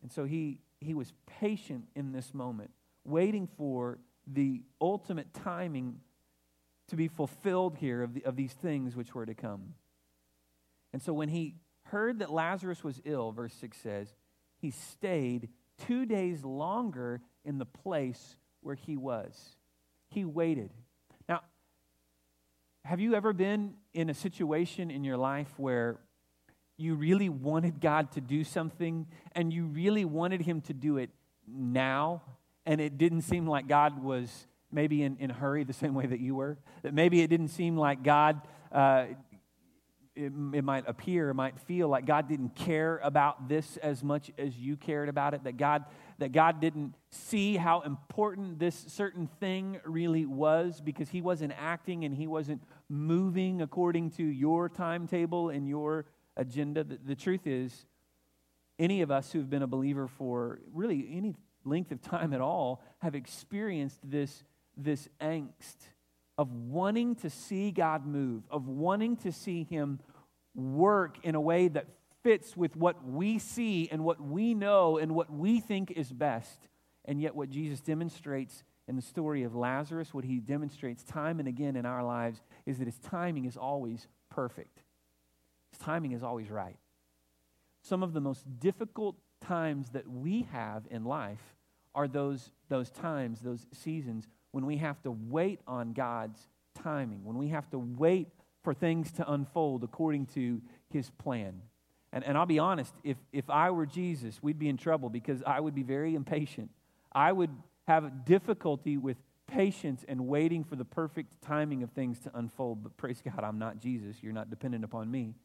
And 0.01 0.11
so 0.11 0.23
he, 0.23 0.61
he 0.79 0.93
was 0.93 1.13
patient 1.39 1.85
in 1.95 2.11
this 2.13 2.33
moment, 2.33 2.71
waiting 3.03 3.47
for 3.57 3.99
the 4.25 4.63
ultimate 4.79 5.33
timing 5.33 5.99
to 6.87 6.95
be 6.95 7.07
fulfilled 7.07 7.77
here 7.77 8.01
of, 8.01 8.13
the, 8.13 8.23
of 8.25 8.35
these 8.35 8.53
things 8.53 8.95
which 8.95 9.13
were 9.13 9.25
to 9.25 9.33
come. 9.33 9.75
And 10.93 11.01
so 11.01 11.13
when 11.13 11.29
he 11.29 11.55
heard 11.83 12.19
that 12.19 12.31
Lazarus 12.31 12.83
was 12.83 13.01
ill, 13.05 13.31
verse 13.31 13.53
6 13.55 13.77
says, 13.77 14.13
he 14.57 14.71
stayed 14.71 15.49
two 15.87 16.05
days 16.05 16.43
longer 16.43 17.21
in 17.43 17.57
the 17.57 17.65
place 17.65 18.35
where 18.61 18.75
he 18.75 18.95
was. 18.95 19.55
He 20.09 20.25
waited. 20.25 20.71
Have 22.83 22.99
you 22.99 23.13
ever 23.13 23.31
been 23.31 23.75
in 23.93 24.09
a 24.09 24.13
situation 24.13 24.89
in 24.89 25.03
your 25.03 25.17
life 25.17 25.53
where 25.57 25.99
you 26.77 26.95
really 26.95 27.29
wanted 27.29 27.79
God 27.79 28.11
to 28.13 28.21
do 28.21 28.43
something 28.43 29.05
and 29.33 29.53
you 29.53 29.65
really 29.65 30.03
wanted 30.03 30.41
Him 30.41 30.61
to 30.61 30.73
do 30.73 30.97
it 30.97 31.11
now, 31.47 32.23
and 32.65 32.81
it 32.81 32.97
didn't 32.97 33.21
seem 33.21 33.45
like 33.45 33.67
God 33.67 34.01
was 34.03 34.47
maybe 34.71 35.03
in, 35.03 35.17
in 35.17 35.29
a 35.29 35.33
hurry 35.33 35.63
the 35.63 35.73
same 35.73 35.93
way 35.93 36.07
that 36.07 36.19
you 36.19 36.33
were? 36.33 36.57
That 36.81 36.93
maybe 36.95 37.21
it 37.21 37.27
didn't 37.27 37.49
seem 37.49 37.77
like 37.77 38.01
God, 38.01 38.41
uh, 38.71 39.05
it, 40.15 40.33
it 40.53 40.63
might 40.63 40.83
appear, 40.87 41.29
it 41.29 41.33
might 41.35 41.59
feel 41.59 41.87
like 41.87 42.05
God 42.05 42.27
didn't 42.27 42.55
care 42.55 42.99
about 43.03 43.47
this 43.47 43.77
as 43.77 44.03
much 44.03 44.31
as 44.37 44.57
you 44.57 44.75
cared 44.75 45.09
about 45.09 45.33
it, 45.33 45.43
that 45.45 45.57
God 45.57 45.85
that 46.19 46.33
God 46.33 46.61
didn't 46.61 46.93
see 47.09 47.55
how 47.55 47.81
important 47.81 48.59
this 48.59 48.75
certain 48.87 49.27
thing 49.39 49.81
really 49.83 50.27
was 50.27 50.79
because 50.79 51.09
he 51.09 51.19
wasn't 51.19 51.51
acting 51.57 52.05
and 52.05 52.13
he 52.13 52.27
wasn't 52.27 52.61
moving 52.89 53.63
according 53.63 54.11
to 54.11 54.23
your 54.23 54.69
timetable 54.69 55.49
and 55.49 55.67
your 55.67 56.05
agenda. 56.37 56.83
The, 56.83 56.99
the 57.03 57.15
truth 57.15 57.47
is, 57.47 57.87
any 58.77 59.01
of 59.01 59.09
us 59.09 59.31
who've 59.31 59.49
been 59.49 59.63
a 59.63 59.67
believer 59.67 60.07
for 60.07 60.59
really 60.71 61.09
any 61.11 61.33
length 61.65 61.91
of 61.91 62.01
time 62.03 62.33
at 62.33 62.41
all 62.41 62.83
have 62.99 63.15
experienced 63.15 63.99
this, 64.03 64.43
this 64.77 65.09
angst 65.19 65.77
of 66.37 66.51
wanting 66.51 67.15
to 67.15 67.29
see 67.29 67.71
God 67.71 68.05
move, 68.05 68.43
of 68.49 68.67
wanting 68.67 69.17
to 69.17 69.31
see 69.31 69.63
Him 69.63 69.99
work 70.55 71.17
in 71.23 71.35
a 71.35 71.41
way 71.41 71.67
that 71.67 71.87
fits 72.23 72.55
with 72.55 72.75
what 72.75 73.05
we 73.05 73.39
see 73.39 73.89
and 73.91 74.03
what 74.03 74.21
we 74.21 74.53
know 74.53 74.97
and 74.97 75.15
what 75.15 75.31
we 75.31 75.59
think 75.59 75.91
is 75.91 76.11
best. 76.11 76.67
And 77.05 77.21
yet, 77.21 77.35
what 77.35 77.49
Jesus 77.49 77.79
demonstrates 77.79 78.63
in 78.87 78.95
the 78.95 79.01
story 79.01 79.43
of 79.43 79.55
Lazarus, 79.55 80.13
what 80.13 80.25
he 80.25 80.39
demonstrates 80.39 81.03
time 81.03 81.39
and 81.39 81.47
again 81.47 81.75
in 81.75 81.85
our 81.85 82.03
lives, 82.03 82.41
is 82.65 82.77
that 82.79 82.85
his 82.85 82.97
timing 82.97 83.45
is 83.45 83.57
always 83.57 84.07
perfect. 84.29 84.81
His 85.71 85.79
timing 85.79 86.11
is 86.11 86.23
always 86.23 86.49
right. 86.49 86.77
Some 87.81 88.03
of 88.03 88.13
the 88.13 88.21
most 88.21 88.43
difficult 88.59 89.15
times 89.39 89.89
that 89.91 90.07
we 90.07 90.47
have 90.51 90.85
in 90.91 91.05
life 91.05 91.55
are 91.95 92.07
those, 92.07 92.51
those 92.69 92.89
times, 92.89 93.39
those 93.39 93.65
seasons 93.73 94.27
when 94.51 94.65
we 94.65 94.77
have 94.77 95.01
to 95.03 95.11
wait 95.11 95.59
on 95.67 95.93
God's 95.93 96.39
timing, 96.83 97.23
when 97.23 97.37
we 97.37 97.49
have 97.49 97.69
to 97.71 97.79
wait 97.79 98.27
for 98.63 98.73
things 98.73 99.11
to 99.13 99.31
unfold 99.31 99.83
according 99.83 100.27
to 100.27 100.61
his 100.89 101.09
plan. 101.11 101.61
And, 102.13 102.23
and 102.23 102.37
I'll 102.37 102.45
be 102.45 102.59
honest, 102.59 102.93
if, 103.03 103.17
if 103.31 103.49
I 103.49 103.71
were 103.71 103.85
Jesus, 103.85 104.41
we'd 104.41 104.59
be 104.59 104.69
in 104.69 104.77
trouble 104.77 105.09
because 105.09 105.41
I 105.45 105.59
would 105.59 105.73
be 105.73 105.83
very 105.83 106.15
impatient. 106.15 106.69
I 107.11 107.31
would 107.31 107.51
have 107.87 108.25
difficulty 108.25 108.97
with 108.97 109.17
patience 109.47 110.05
and 110.07 110.27
waiting 110.27 110.63
for 110.63 110.75
the 110.75 110.85
perfect 110.85 111.41
timing 111.41 111.83
of 111.83 111.91
things 111.91 112.19
to 112.21 112.31
unfold. 112.33 112.83
But 112.83 112.97
praise 112.97 113.21
God, 113.23 113.43
I'm 113.43 113.59
not 113.59 113.79
Jesus. 113.79 114.17
You're 114.21 114.33
not 114.33 114.49
dependent 114.49 114.83
upon 114.83 115.09
me. 115.09 115.35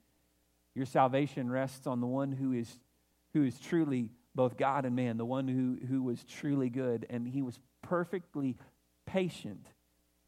Your 0.74 0.86
salvation 0.86 1.50
rests 1.50 1.86
on 1.86 2.00
the 2.00 2.06
one 2.06 2.32
who 2.32 2.52
is, 2.52 2.78
who 3.32 3.44
is 3.44 3.58
truly 3.58 4.10
both 4.34 4.56
God 4.56 4.84
and 4.84 4.94
man, 4.94 5.16
the 5.16 5.24
one 5.24 5.48
who, 5.48 5.78
who 5.86 6.02
was 6.02 6.22
truly 6.24 6.68
good. 6.68 7.06
And 7.08 7.26
he 7.26 7.42
was 7.42 7.58
perfectly 7.82 8.56
patient, 9.06 9.66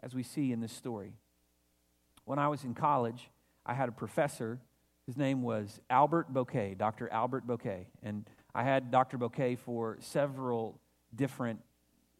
as 0.01 0.15
we 0.15 0.23
see 0.23 0.53
in 0.53 0.61
this 0.61 0.73
story. 0.73 1.13
When 2.25 2.39
I 2.39 2.49
was 2.49 2.65
in 2.65 2.75
college, 2.75 3.31
I 3.67 3.75
had 3.75 3.89
a 3.89 3.93
professor. 3.93 4.61
His 5.07 5.17
name 5.17 5.43
was 5.43 5.81
Albert 5.91 6.33
Bouquet, 6.33 6.75
Dr. 6.79 7.09
Albert 7.11 7.47
Bouquet. 7.47 7.89
And 8.03 8.29
I 8.55 8.65
had 8.65 8.91
Dr. 8.91 9.19
Bouquet 9.19 9.57
for 9.57 9.99
several 10.01 10.81
different 11.15 11.61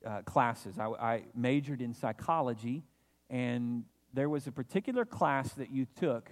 uh, 0.05 0.23
classes. 0.23 0.79
I, 0.79 0.87
I 0.87 1.23
majored 1.35 1.83
in 1.83 1.95
psychology, 1.95 2.85
and 3.31 3.85
there 4.15 4.29
was 4.29 4.47
a 4.47 4.53
particular 4.53 5.05
class 5.05 5.53
that 5.55 5.71
you 5.71 5.87
took 5.99 6.31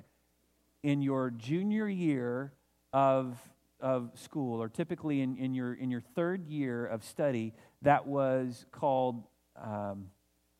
in 0.82 1.02
your 1.02 1.30
junior 1.30 1.88
year 1.88 2.52
of, 2.92 3.38
of 3.80 4.10
school, 4.14 4.62
or 4.62 4.68
typically 4.68 5.20
in, 5.20 5.36
in, 5.36 5.54
your, 5.54 5.74
in 5.74 5.90
your 5.90 6.00
third 6.00 6.46
year 6.46 6.86
of 6.86 7.04
study, 7.04 7.52
that 7.82 8.06
was 8.06 8.64
called, 8.70 9.24
um, 9.60 10.06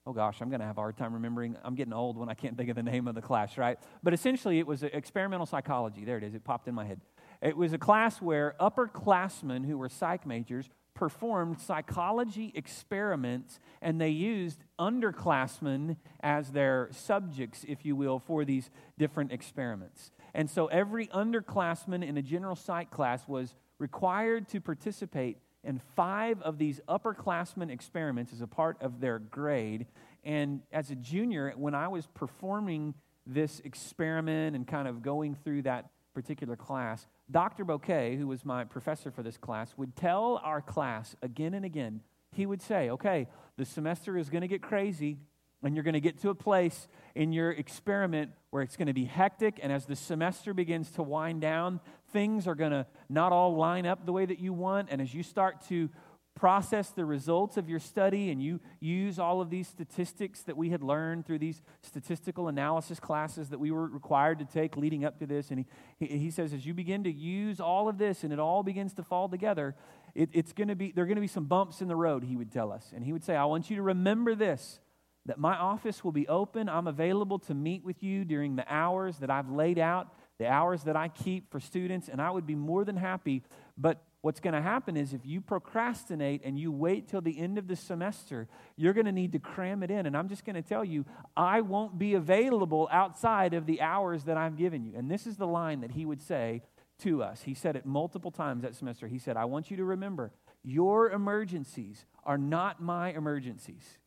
oh 0.07 0.13
gosh, 0.13 0.41
I'm 0.41 0.49
going 0.49 0.61
to 0.61 0.67
have 0.67 0.79
a 0.79 0.81
hard 0.81 0.97
time 0.97 1.13
remembering. 1.13 1.57
I'm 1.65 1.75
getting 1.75 1.93
old 1.93 2.17
when 2.17 2.29
I 2.29 2.35
can't 2.35 2.57
think 2.57 2.71
of 2.71 2.77
the 2.77 2.83
name 2.83 3.09
of 3.09 3.15
the 3.15 3.23
class, 3.23 3.59
right? 3.59 3.79
But 4.03 4.15
essentially, 4.15 4.59
it 4.59 4.67
was 4.67 4.83
experimental 4.83 5.47
psychology. 5.47 6.05
There 6.05 6.17
it 6.17 6.25
is, 6.25 6.35
it 6.35 6.45
popped 6.45 6.69
in 6.69 6.75
my 6.75 6.85
head. 6.85 7.01
It 7.43 7.57
was 7.57 7.73
a 7.73 7.79
class 7.79 8.23
where 8.23 8.55
upperclassmen 8.61 9.67
who 9.67 9.77
were 9.77 9.89
psych 9.89 10.27
majors 10.27 10.71
performed 10.95 11.61
psychology 11.61 12.51
experiments 12.55 13.61
and 13.83 14.01
they 14.01 14.09
used 14.09 14.65
underclassmen 14.79 15.97
as 16.21 16.53
their 16.53 16.89
subjects, 16.91 17.65
if 17.69 17.85
you 17.85 17.95
will, 17.95 18.19
for 18.19 18.45
these 18.47 18.71
different 18.99 19.31
experiments. 19.31 20.11
And 20.33 20.49
so 20.49 20.67
every 20.67 21.09
underclassman 21.09 22.03
in 22.07 22.17
a 22.17 22.23
general 22.23 22.57
psych 22.57 22.91
class 22.91 23.29
was 23.29 23.55
required 23.79 24.49
to 24.49 24.61
participate 24.61 25.37
in 25.67 25.81
five 25.97 26.41
of 26.43 26.59
these 26.59 26.81
upperclassmen 26.89 27.71
experiments 27.71 28.33
as 28.33 28.41
a 28.41 28.47
part 28.47 28.81
of 28.81 29.01
their 29.01 29.19
grade. 29.19 29.87
And 30.25 30.63
as 30.73 30.91
a 30.91 30.95
junior, 30.95 31.53
when 31.57 31.75
I 31.75 31.89
was 31.89 32.07
performing 32.07 32.95
this 33.27 33.61
experiment 33.65 34.55
and 34.57 34.67
kind 34.67 34.87
of 34.87 35.03
going 35.03 35.35
through 35.35 35.63
that 35.63 35.91
particular 36.15 36.57
class, 36.57 37.07
Dr. 37.31 37.65
Bouquet, 37.65 38.17
who 38.17 38.29
was 38.29 38.45
my 38.45 38.65
professor 38.65 39.11
for 39.11 39.23
this 39.23 39.37
class, 39.37 39.75
would 39.77 39.97
tell 39.97 40.41
our 40.45 40.63
class 40.63 41.17
again 41.21 41.53
and 41.53 41.65
again, 41.65 42.01
he 42.33 42.47
would 42.47 42.63
say, 42.63 42.91
okay, 42.91 43.27
the 43.57 43.65
semester 43.65 44.17
is 44.17 44.31
going 44.31 44.43
to 44.43 44.49
get 44.49 44.63
crazy, 44.63 45.19
and 45.63 45.75
you're 45.75 45.85
going 45.85 45.95
to 45.95 46.01
get 46.01 46.21
to 46.21 46.29
a 46.29 46.35
place 46.35 46.87
in 47.15 47.33
your 47.33 47.51
experiment 47.51 48.31
where 48.51 48.63
it's 48.63 48.77
going 48.77 48.87
to 48.87 48.95
be 48.95 49.05
hectic, 49.05 49.59
and 49.63 49.73
as 49.73 49.87
the 49.87 49.97
semester 49.97 50.55
begins 50.55 50.91
to 50.93 51.03
wind 51.03 51.41
down, 51.41 51.81
things 52.17 52.47
are 52.47 52.55
going 52.55 52.71
to 52.71 52.87
not 53.11 53.31
all 53.31 53.55
line 53.57 53.85
up 53.85 54.07
the 54.07 54.13
way 54.13 54.25
that 54.25 54.39
you 54.39 54.55
want, 54.55 54.89
and 54.91 55.03
as 55.03 55.13
you 55.13 55.23
start 55.23 55.61
to 55.69 55.91
process 56.35 56.89
the 56.89 57.05
results 57.05 57.59
of 57.59 57.69
your 57.69 57.79
study 57.79 58.31
and 58.31 58.43
you 58.43 58.59
use 58.81 59.19
all 59.19 59.43
of 59.43 59.51
these 59.51 59.69
statistics 59.69 60.41
that 60.43 60.57
we 60.57 60.71
had 60.71 60.83
learned 60.83 61.27
through 61.27 61.39
these 61.39 61.61
statistical 61.83 62.49
analysis 62.49 62.99
classes 62.99 63.51
that 63.51 63.59
we 63.59 63.71
were 63.71 63.87
required 63.87 64.39
to 64.39 64.47
take 64.47 64.79
leading 64.79 65.05
up 65.05 65.19
to 65.19 65.27
this. 65.27 65.51
And 65.51 65.67
he, 65.99 66.07
he, 66.07 66.31
says, 66.31 66.55
as 66.55 66.65
you 66.65 66.73
begin 66.73 67.05
to 67.05 67.13
use 67.13 67.61
all 67.61 67.87
of 67.87 67.99
this 67.99 68.25
and 68.25 68.33
it 68.33 68.39
all 68.39 68.63
begins 68.63 68.95
to 68.95 69.03
fall 69.03 69.29
together, 69.29 69.75
it, 70.15 70.31
it's 70.33 70.55
going 70.55 70.69
to 70.69 70.75
be, 70.75 70.93
there 70.93 71.05
are 71.05 71.07
going 71.07 71.17
to 71.17 71.21
be 71.21 71.27
some 71.27 71.45
bumps 71.45 71.83
in 71.83 71.89
the 71.89 71.97
road, 71.97 72.25
he 72.25 72.37
would 72.37 72.51
tell 72.51 72.73
us. 72.73 72.93
And 72.95 73.05
he 73.05 73.13
would 73.13 73.25
say, 73.25 73.37
I 73.37 73.45
want 73.45 73.69
you 73.69 73.77
to 73.77 73.83
remember 73.83 74.35
this 74.35 74.81
that 75.27 75.39
my 75.39 75.57
office 75.57 76.05
will 76.05 76.13
be 76.13 76.27
open. 76.29 76.69
I'm 76.69 76.87
available 76.87 77.39
to 77.41 77.55
meet 77.55 77.85
with 77.85 78.03
you 78.03 78.25
during 78.25 78.57
the 78.57 78.65
hours 78.73 79.19
that 79.19 79.31
I've 79.31 79.51
laid 79.51 79.79
out, 79.79 80.15
the 80.39 80.49
hours 80.49 80.83
that 80.85 80.97
I 80.97 81.09
keep 81.09 81.51
for 81.51 81.61
students, 81.61 82.09
and 82.09 82.21
I 82.21 82.31
would 82.31 82.47
be 82.47 82.55
more 82.55 82.85
than 82.85 82.97
happy. 82.97 83.43
But 83.79 84.03
what's 84.21 84.41
going 84.41 84.55
to 84.55 84.61
happen 84.61 84.97
is 84.97 85.15
if 85.15 85.25
you 85.25 85.41
procrastinate 85.41 86.43
and 86.45 86.59
you 86.59 86.73
wait 86.73 87.09
till 87.09 87.21
the 87.21 87.39
end 87.39 87.59
of 87.59 87.69
the 87.69 87.77
semester, 87.77 88.49
you're 88.77 88.93
going 88.93 89.07
to 89.07 89.13
need 89.13 89.33
to 89.33 89.39
cram 89.39 89.83
it 89.83 89.91
in. 89.91 90.07
And 90.07 90.17
I'm 90.17 90.29
just 90.29 90.45
going 90.45 90.57
to 90.57 90.63
tell 90.63 90.85
you, 90.85 91.05
I 91.37 91.61
won't 91.61 91.99
be 91.99 92.15
available 92.15 92.89
outside 92.91 93.55
of 93.55 93.67
the 93.67 93.81
hours 93.81 94.25
that 94.25 94.37
I've 94.37 94.57
given 94.57 94.85
you. 94.85 94.93
And 94.97 95.11
this 95.11 95.27
is 95.27 95.37
the 95.37 95.47
line 95.47 95.81
that 95.81 95.93
he 95.93 96.05
would 96.05 96.21
say 96.21 96.63
to 97.01 97.23
us. 97.23 97.43
He 97.43 97.55
said 97.55 97.77
it 97.77 97.87
multiple 97.87 98.31
times 98.31 98.63
that 98.63 98.75
semester. 98.75 99.07
He 99.07 99.19
said, 99.19 99.37
I 99.37 99.45
want 99.45 99.71
you 99.71 99.77
to 99.77 99.85
remember, 99.85 100.33
your 100.63 101.11
emergencies 101.11 102.05
are 102.25 102.39
not 102.39 102.83
my 102.83 103.11
emergencies. 103.11 103.99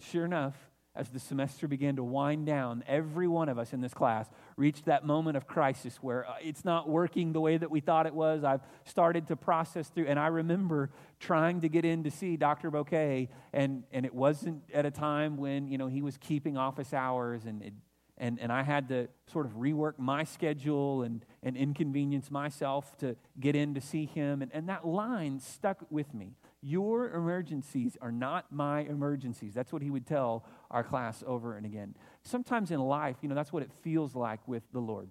Sure 0.00 0.24
enough, 0.24 0.70
as 0.98 1.10
the 1.10 1.20
semester 1.20 1.68
began 1.68 1.94
to 1.94 2.02
wind 2.02 2.44
down, 2.44 2.82
every 2.88 3.28
one 3.28 3.48
of 3.48 3.56
us 3.56 3.72
in 3.72 3.80
this 3.80 3.94
class 3.94 4.28
reached 4.56 4.86
that 4.86 5.06
moment 5.06 5.36
of 5.36 5.46
crisis 5.46 5.96
where 6.02 6.28
uh, 6.28 6.34
it's 6.42 6.64
not 6.64 6.88
working 6.88 7.32
the 7.32 7.40
way 7.40 7.56
that 7.56 7.70
we 7.70 7.78
thought 7.78 8.04
it 8.06 8.14
was. 8.14 8.42
I've 8.42 8.62
started 8.84 9.28
to 9.28 9.36
process 9.36 9.88
through, 9.88 10.06
and 10.06 10.18
I 10.18 10.26
remember 10.26 10.90
trying 11.20 11.60
to 11.60 11.68
get 11.68 11.84
in 11.84 12.02
to 12.02 12.10
see 12.10 12.36
Dr. 12.36 12.72
Bouquet, 12.72 13.28
and, 13.52 13.84
and 13.92 14.04
it 14.04 14.12
wasn't 14.12 14.64
at 14.74 14.86
a 14.86 14.90
time 14.90 15.36
when, 15.36 15.68
you 15.68 15.78
know, 15.78 15.86
he 15.86 16.02
was 16.02 16.18
keeping 16.18 16.56
office 16.56 16.92
hours, 16.92 17.44
and, 17.44 17.62
it, 17.62 17.74
and, 18.18 18.40
and 18.40 18.50
I 18.50 18.64
had 18.64 18.88
to 18.88 19.06
sort 19.32 19.46
of 19.46 19.52
rework 19.52 19.98
my 19.98 20.24
schedule 20.24 21.02
and, 21.02 21.24
and 21.44 21.56
inconvenience 21.56 22.28
myself 22.28 22.96
to 22.98 23.14
get 23.38 23.54
in 23.54 23.74
to 23.74 23.80
see 23.80 24.06
him. 24.06 24.42
And, 24.42 24.50
and 24.52 24.68
that 24.68 24.84
line 24.84 25.38
stuck 25.38 25.86
with 25.90 26.12
me. 26.12 26.34
Your 26.60 27.10
emergencies 27.10 27.96
are 28.00 28.10
not 28.10 28.50
my 28.50 28.80
emergencies. 28.80 29.54
That's 29.54 29.72
what 29.72 29.82
he 29.82 29.90
would 29.90 30.06
tell 30.06 30.44
our 30.70 30.84
class 30.84 31.22
over 31.26 31.56
and 31.56 31.64
again. 31.64 31.94
Sometimes 32.22 32.70
in 32.70 32.80
life, 32.80 33.16
you 33.22 33.28
know, 33.28 33.34
that's 33.34 33.52
what 33.52 33.62
it 33.62 33.72
feels 33.82 34.14
like 34.14 34.46
with 34.46 34.62
the 34.72 34.80
Lord. 34.80 35.08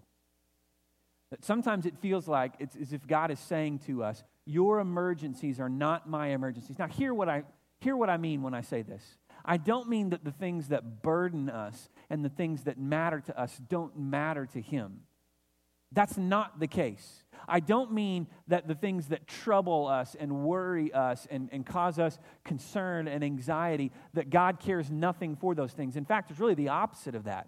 That 1.32 1.44
sometimes 1.44 1.86
it 1.86 1.98
feels 1.98 2.28
like 2.28 2.54
it's 2.60 2.76
as 2.76 2.94
if 2.94 3.06
God 3.06 3.32
is 3.32 3.40
saying 3.40 3.80
to 3.80 4.04
us, 4.04 4.24
Your 4.46 4.80
emergencies 4.80 5.60
are 5.60 5.70
not 5.70 6.10
my 6.10 6.28
emergencies. 6.28 6.80
Now, 6.80 6.88
hear 6.88 7.14
what 7.14 7.28
I, 7.28 7.44
hear 7.80 7.98
what 7.98 8.10
I 8.10 8.18
mean 8.18 8.44
when 8.44 8.54
I 8.54 8.62
say 8.62 8.82
this. 8.82 9.04
I 9.44 9.58
don't 9.58 9.90
mean 9.90 10.10
that 10.10 10.24
the 10.24 10.32
things 10.32 10.70
that 10.70 11.02
burden 11.02 11.50
us 11.50 11.90
and 12.10 12.24
the 12.24 12.30
things 12.30 12.64
that 12.64 12.78
matter 12.78 13.20
to 13.22 13.40
us 13.40 13.60
don't 13.70 13.98
matter 13.98 14.46
to 14.48 14.62
Him. 14.62 15.02
That's 15.92 16.18
not 16.18 16.60
the 16.60 16.68
case. 16.68 17.24
I 17.48 17.60
don't 17.62 17.94
mean 17.94 18.28
that 18.48 18.68
the 18.68 18.76
things 18.76 19.08
that 19.08 19.28
trouble 19.28 19.88
us 19.88 20.16
and 20.20 20.44
worry 20.44 20.92
us 20.94 21.28
and, 21.32 21.50
and 21.52 21.66
cause 21.66 21.98
us 21.98 22.20
concern 22.44 23.08
and 23.08 23.24
anxiety, 23.24 23.92
that 24.14 24.30
God 24.30 24.60
cares 24.60 24.92
nothing 24.92 25.36
for 25.36 25.56
those 25.56 25.72
things. 25.72 25.96
In 25.96 26.04
fact, 26.04 26.30
it's 26.30 26.40
really 26.40 26.56
the 26.56 26.70
opposite 26.70 27.16
of 27.16 27.24
that. 27.24 27.48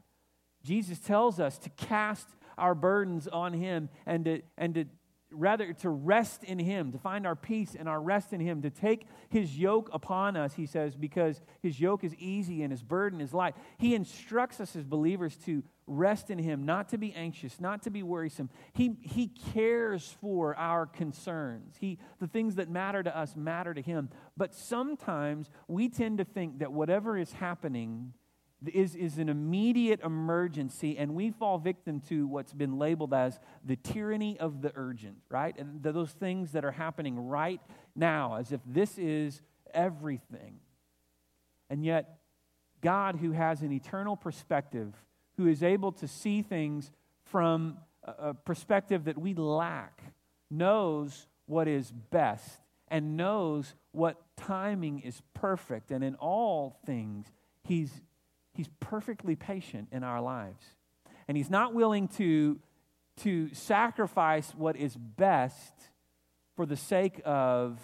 Jesus 0.63 0.99
tells 0.99 1.39
us 1.39 1.57
to 1.59 1.69
cast 1.71 2.27
our 2.57 2.75
burdens 2.75 3.27
on 3.27 3.53
Him 3.53 3.89
and 4.05 4.25
to, 4.25 4.41
and 4.57 4.73
to 4.75 4.85
rather 5.31 5.73
to 5.73 5.89
rest 5.89 6.43
in 6.43 6.59
him 6.59 6.91
to 6.91 6.97
find 6.97 7.27
our 7.27 7.35
peace 7.35 7.75
and 7.77 7.87
our 7.87 8.01
rest 8.01 8.33
in 8.33 8.39
him 8.39 8.61
to 8.63 8.69
take 8.69 9.07
his 9.29 9.57
yoke 9.57 9.89
upon 9.93 10.35
us 10.35 10.53
he 10.53 10.65
says 10.65 10.95
because 10.95 11.41
his 11.61 11.79
yoke 11.79 12.03
is 12.03 12.15
easy 12.15 12.63
and 12.63 12.71
his 12.71 12.83
burden 12.83 13.21
is 13.21 13.33
light. 13.33 13.55
He 13.77 13.95
instructs 13.95 14.59
us 14.59 14.75
as 14.75 14.83
believers 14.83 15.35
to 15.45 15.63
rest 15.85 16.29
in 16.29 16.37
him 16.37 16.63
not 16.63 16.89
to 16.89 16.97
be 16.97 17.13
anxious 17.13 17.59
not 17.59 17.81
to 17.83 17.89
be 17.89 18.03
worrisome. 18.03 18.49
He, 18.73 18.97
he 19.01 19.27
cares 19.53 20.15
for 20.21 20.55
our 20.55 20.85
concerns. 20.85 21.75
He 21.79 21.99
the 22.19 22.27
things 22.27 22.55
that 22.55 22.69
matter 22.69 23.01
to 23.03 23.17
us 23.17 23.35
matter 23.35 23.73
to 23.73 23.81
him. 23.81 24.09
But 24.37 24.53
sometimes 24.53 25.49
we 25.67 25.89
tend 25.89 26.19
to 26.19 26.25
think 26.25 26.59
that 26.59 26.71
whatever 26.71 27.17
is 27.17 27.33
happening 27.33 28.13
is, 28.67 28.95
is 28.95 29.17
an 29.17 29.29
immediate 29.29 30.01
emergency, 30.01 30.97
and 30.97 31.15
we 31.15 31.31
fall 31.31 31.57
victim 31.57 32.01
to 32.09 32.27
what's 32.27 32.53
been 32.53 32.77
labeled 32.77 33.13
as 33.13 33.39
the 33.63 33.77
tyranny 33.77 34.37
of 34.39 34.61
the 34.61 34.71
urgent, 34.75 35.17
right? 35.29 35.57
And 35.57 35.81
those 35.81 36.11
things 36.11 36.51
that 36.51 36.65
are 36.65 36.71
happening 36.71 37.27
right 37.27 37.61
now, 37.95 38.35
as 38.35 38.51
if 38.51 38.59
this 38.65 38.97
is 38.97 39.41
everything. 39.73 40.59
And 41.69 41.85
yet, 41.85 42.19
God, 42.81 43.15
who 43.17 43.31
has 43.31 43.61
an 43.61 43.71
eternal 43.71 44.17
perspective, 44.17 44.93
who 45.37 45.47
is 45.47 45.63
able 45.63 45.91
to 45.93 46.07
see 46.07 46.41
things 46.41 46.91
from 47.23 47.77
a 48.03 48.33
perspective 48.33 49.05
that 49.05 49.17
we 49.17 49.33
lack, 49.33 50.01
knows 50.49 51.27
what 51.45 51.67
is 51.67 51.91
best 51.91 52.59
and 52.87 53.15
knows 53.15 53.75
what 53.91 54.17
timing 54.35 54.99
is 54.99 55.21
perfect. 55.33 55.91
And 55.91 56.03
in 56.03 56.15
all 56.15 56.79
things, 56.85 57.27
He's 57.63 58.01
He's 58.59 58.67
perfectly 58.81 59.37
patient 59.37 59.87
in 59.93 60.03
our 60.03 60.19
lives. 60.19 60.65
And 61.29 61.37
He's 61.37 61.49
not 61.49 61.73
willing 61.73 62.09
to, 62.17 62.59
to 63.21 63.53
sacrifice 63.53 64.53
what 64.53 64.75
is 64.75 64.97
best 64.97 65.73
for 66.57 66.65
the 66.65 66.75
sake 66.75 67.21
of 67.23 67.79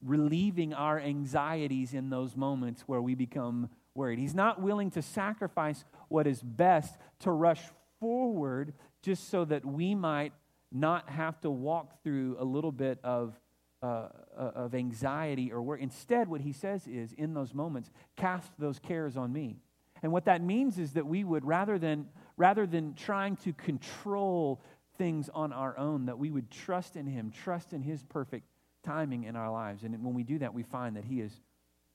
relieving 0.00 0.72
our 0.72 1.00
anxieties 1.00 1.94
in 1.94 2.10
those 2.10 2.36
moments 2.36 2.82
where 2.82 3.02
we 3.02 3.16
become 3.16 3.68
worried. 3.92 4.20
He's 4.20 4.36
not 4.36 4.62
willing 4.62 4.92
to 4.92 5.02
sacrifice 5.02 5.84
what 6.06 6.28
is 6.28 6.40
best 6.40 6.96
to 7.22 7.32
rush 7.32 7.62
forward 7.98 8.72
just 9.02 9.30
so 9.30 9.44
that 9.46 9.64
we 9.64 9.96
might 9.96 10.32
not 10.70 11.08
have 11.08 11.40
to 11.40 11.50
walk 11.50 12.04
through 12.04 12.36
a 12.38 12.44
little 12.44 12.70
bit 12.70 13.00
of, 13.02 13.34
uh, 13.82 14.08
uh, 14.36 14.52
of 14.54 14.74
anxiety 14.74 15.52
or 15.52 15.62
worry. 15.62 15.82
Instead, 15.82 16.28
what 16.28 16.40
he 16.40 16.52
says 16.52 16.86
is, 16.86 17.12
in 17.12 17.34
those 17.34 17.52
moments, 17.52 17.90
cast 18.16 18.50
those 18.58 18.78
cares 18.78 19.16
on 19.16 19.32
me. 19.32 19.60
And 20.02 20.12
what 20.12 20.24
that 20.26 20.42
means 20.42 20.78
is 20.78 20.92
that 20.92 21.06
we 21.06 21.24
would, 21.24 21.44
rather 21.44 21.78
than, 21.78 22.08
rather 22.36 22.66
than 22.66 22.94
trying 22.94 23.36
to 23.36 23.52
control 23.52 24.62
things 24.98 25.28
on 25.32 25.52
our 25.52 25.76
own, 25.78 26.06
that 26.06 26.18
we 26.18 26.30
would 26.30 26.50
trust 26.50 26.96
in 26.96 27.06
him, 27.06 27.30
trust 27.30 27.72
in 27.72 27.82
his 27.82 28.02
perfect 28.02 28.46
timing 28.82 29.24
in 29.24 29.36
our 29.36 29.50
lives. 29.50 29.82
And 29.82 30.02
when 30.04 30.14
we 30.14 30.22
do 30.22 30.38
that, 30.38 30.54
we 30.54 30.62
find 30.62 30.96
that 30.96 31.04
he 31.04 31.20
is 31.20 31.32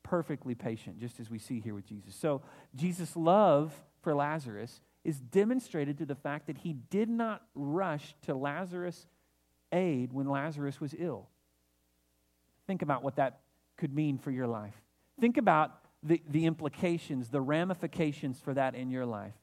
perfectly 0.03 0.55
patient, 0.55 0.99
just 0.99 1.19
as 1.19 1.29
we 1.29 1.39
see 1.39 1.59
here 1.59 1.73
with 1.73 1.85
Jesus. 1.85 2.15
So, 2.15 2.41
Jesus' 2.75 3.15
love 3.15 3.73
for 4.01 4.13
Lazarus 4.13 4.81
is 5.03 5.19
demonstrated 5.19 5.97
to 5.97 6.05
the 6.05 6.15
fact 6.15 6.47
that 6.47 6.59
he 6.59 6.73
did 6.73 7.09
not 7.09 7.41
rush 7.55 8.15
to 8.23 8.35
Lazarus' 8.35 9.07
aid 9.71 10.13
when 10.13 10.27
Lazarus 10.27 10.79
was 10.79 10.93
ill. 10.97 11.27
Think 12.71 12.83
about 12.83 13.03
what 13.03 13.17
that 13.17 13.41
could 13.75 13.93
mean 13.93 14.17
for 14.17 14.31
your 14.31 14.47
life. 14.47 14.81
Think 15.19 15.35
about 15.35 15.73
the, 16.03 16.21
the 16.29 16.45
implications, 16.45 17.27
the 17.27 17.41
ramifications 17.41 18.39
for 18.39 18.53
that 18.53 18.75
in 18.75 18.89
your 18.89 19.05
life. 19.05 19.33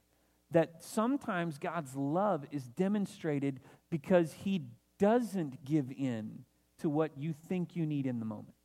That 0.49 0.83
sometimes 0.83 1.59
God's 1.59 1.95
love 1.95 2.43
is 2.49 2.63
demonstrated 2.63 3.59
because 3.91 4.33
he 4.33 4.63
doesn't 4.97 5.63
give 5.63 5.91
in 5.91 6.43
to 6.79 6.89
what 6.89 7.19
you 7.19 7.35
think 7.47 7.75
you 7.75 7.85
need 7.85 8.07
in 8.07 8.17
the 8.17 8.25
moment. 8.25 8.55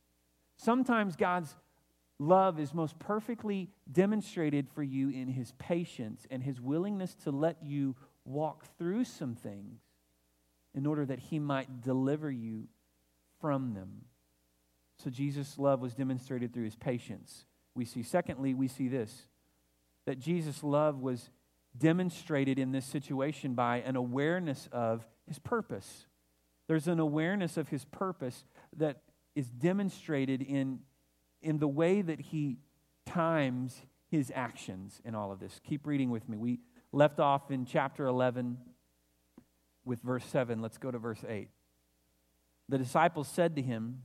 Sometimes 0.57 1.15
God's 1.15 1.55
love 2.17 2.59
is 2.59 2.73
most 2.73 2.97
perfectly 2.97 3.69
demonstrated 3.91 4.67
for 4.67 4.81
you 4.81 5.09
in 5.09 5.27
his 5.27 5.51
patience 5.59 6.25
and 6.31 6.41
his 6.41 6.59
willingness 6.59 7.13
to 7.23 7.29
let 7.29 7.57
you 7.61 7.95
walk 8.25 8.65
through 8.79 9.03
some 9.03 9.35
things 9.35 9.79
in 10.73 10.87
order 10.87 11.05
that 11.05 11.19
he 11.19 11.37
might 11.37 11.81
deliver 11.81 12.31
you 12.31 12.67
from 13.39 13.75
them. 13.75 14.05
So 15.03 15.09
Jesus' 15.09 15.57
love 15.57 15.81
was 15.81 15.93
demonstrated 15.93 16.53
through 16.53 16.63
his 16.63 16.75
patience. 16.75 17.45
We 17.73 17.85
see, 17.85 18.03
secondly, 18.03 18.53
we 18.53 18.67
see 18.67 18.87
this 18.87 19.27
that 20.05 20.19
Jesus' 20.19 20.63
love 20.63 20.99
was 20.99 21.31
demonstrated 21.75 22.59
in 22.59 22.71
this 22.71 22.85
situation 22.85 23.55
by 23.55 23.77
an 23.77 23.95
awareness 23.95 24.69
of 24.71 25.03
his 25.27 25.39
purpose. 25.39 26.05
There's 26.67 26.87
an 26.87 26.99
awareness 26.99 27.57
of 27.57 27.69
his 27.69 27.85
purpose 27.85 28.45
that 28.77 29.01
is 29.35 29.47
demonstrated 29.47 30.43
in 30.43 30.79
in 31.41 31.59
the 31.59 31.67
way 31.67 32.01
that 32.01 32.19
he 32.19 32.57
times 33.05 33.81
his 34.09 34.31
actions 34.33 34.99
in 35.05 35.13
all 35.13 35.31
of 35.31 35.39
this. 35.39 35.59
Keep 35.63 35.85
reading 35.85 36.09
with 36.09 36.27
me. 36.27 36.37
We 36.37 36.59
left 36.91 37.19
off 37.19 37.51
in 37.51 37.65
chapter 37.65 38.07
11 38.07 38.57
with 39.83 40.01
verse 40.01 40.25
7. 40.25 40.61
Let's 40.61 40.77
go 40.77 40.89
to 40.89 40.97
verse 40.97 41.23
8. 41.27 41.49
The 42.67 42.77
disciples 42.79 43.27
said 43.27 43.55
to 43.57 43.61
him, 43.61 44.01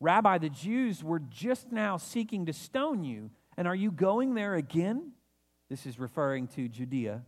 Rabbi, 0.00 0.38
the 0.38 0.48
Jews 0.48 1.04
were 1.04 1.18
just 1.20 1.70
now 1.70 1.98
seeking 1.98 2.46
to 2.46 2.52
stone 2.52 3.04
you, 3.04 3.30
and 3.56 3.68
are 3.68 3.74
you 3.74 3.90
going 3.90 4.34
there 4.34 4.54
again? 4.54 5.12
This 5.68 5.86
is 5.86 5.98
referring 5.98 6.48
to 6.48 6.68
Judea. 6.68 7.22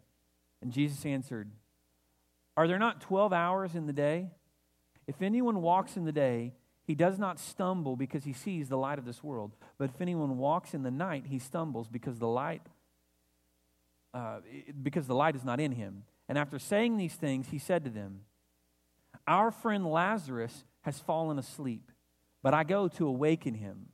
And 0.62 0.73
Jesus 0.73 1.05
answered, 1.05 1.50
Are 2.57 2.67
there 2.67 2.79
not 2.79 3.00
12 3.00 3.33
hours 3.33 3.75
in 3.75 3.87
the 3.87 3.93
day? 3.93 4.31
If 5.07 5.21
anyone 5.21 5.61
walks 5.61 5.97
in 5.97 6.05
the 6.05 6.12
day, 6.12 6.55
he 6.85 6.95
does 6.95 7.19
not 7.19 7.38
stumble 7.38 7.97
because 7.97 8.25
he 8.25 8.33
sees 8.33 8.69
the 8.69 8.76
light 8.76 8.99
of 8.99 9.05
this 9.05 9.23
world. 9.23 9.52
But 9.79 9.91
if 9.91 10.00
anyone 10.00 10.38
walks 10.38 10.75
in 10.75 10.83
the 10.83 10.91
night, 10.91 11.26
he 11.26 11.38
stumbles 11.38 11.89
because 11.89 12.19
the 12.19 12.26
light, 12.26 12.63
uh, 14.13 14.41
because 14.82 15.06
the 15.06 15.15
light 15.15 15.37
is 15.37 15.45
not 15.45 15.61
in 15.61 15.73
him. 15.73 16.04
And 16.28 16.39
after 16.39 16.58
saying 16.58 16.97
these 16.97 17.15
things, 17.15 17.49
he 17.50 17.58
said 17.58 17.85
to 17.85 17.91
them, 17.91 18.21
Our 19.26 19.50
friend 19.50 19.87
Lazarus 19.87 20.65
has 20.82 20.99
fallen 20.99 21.39
asleep, 21.39 21.92
but 22.43 22.55
I 22.55 22.65
go 22.65 22.89
to 22.89 23.07
awaken 23.07 23.55
him. 23.55 23.87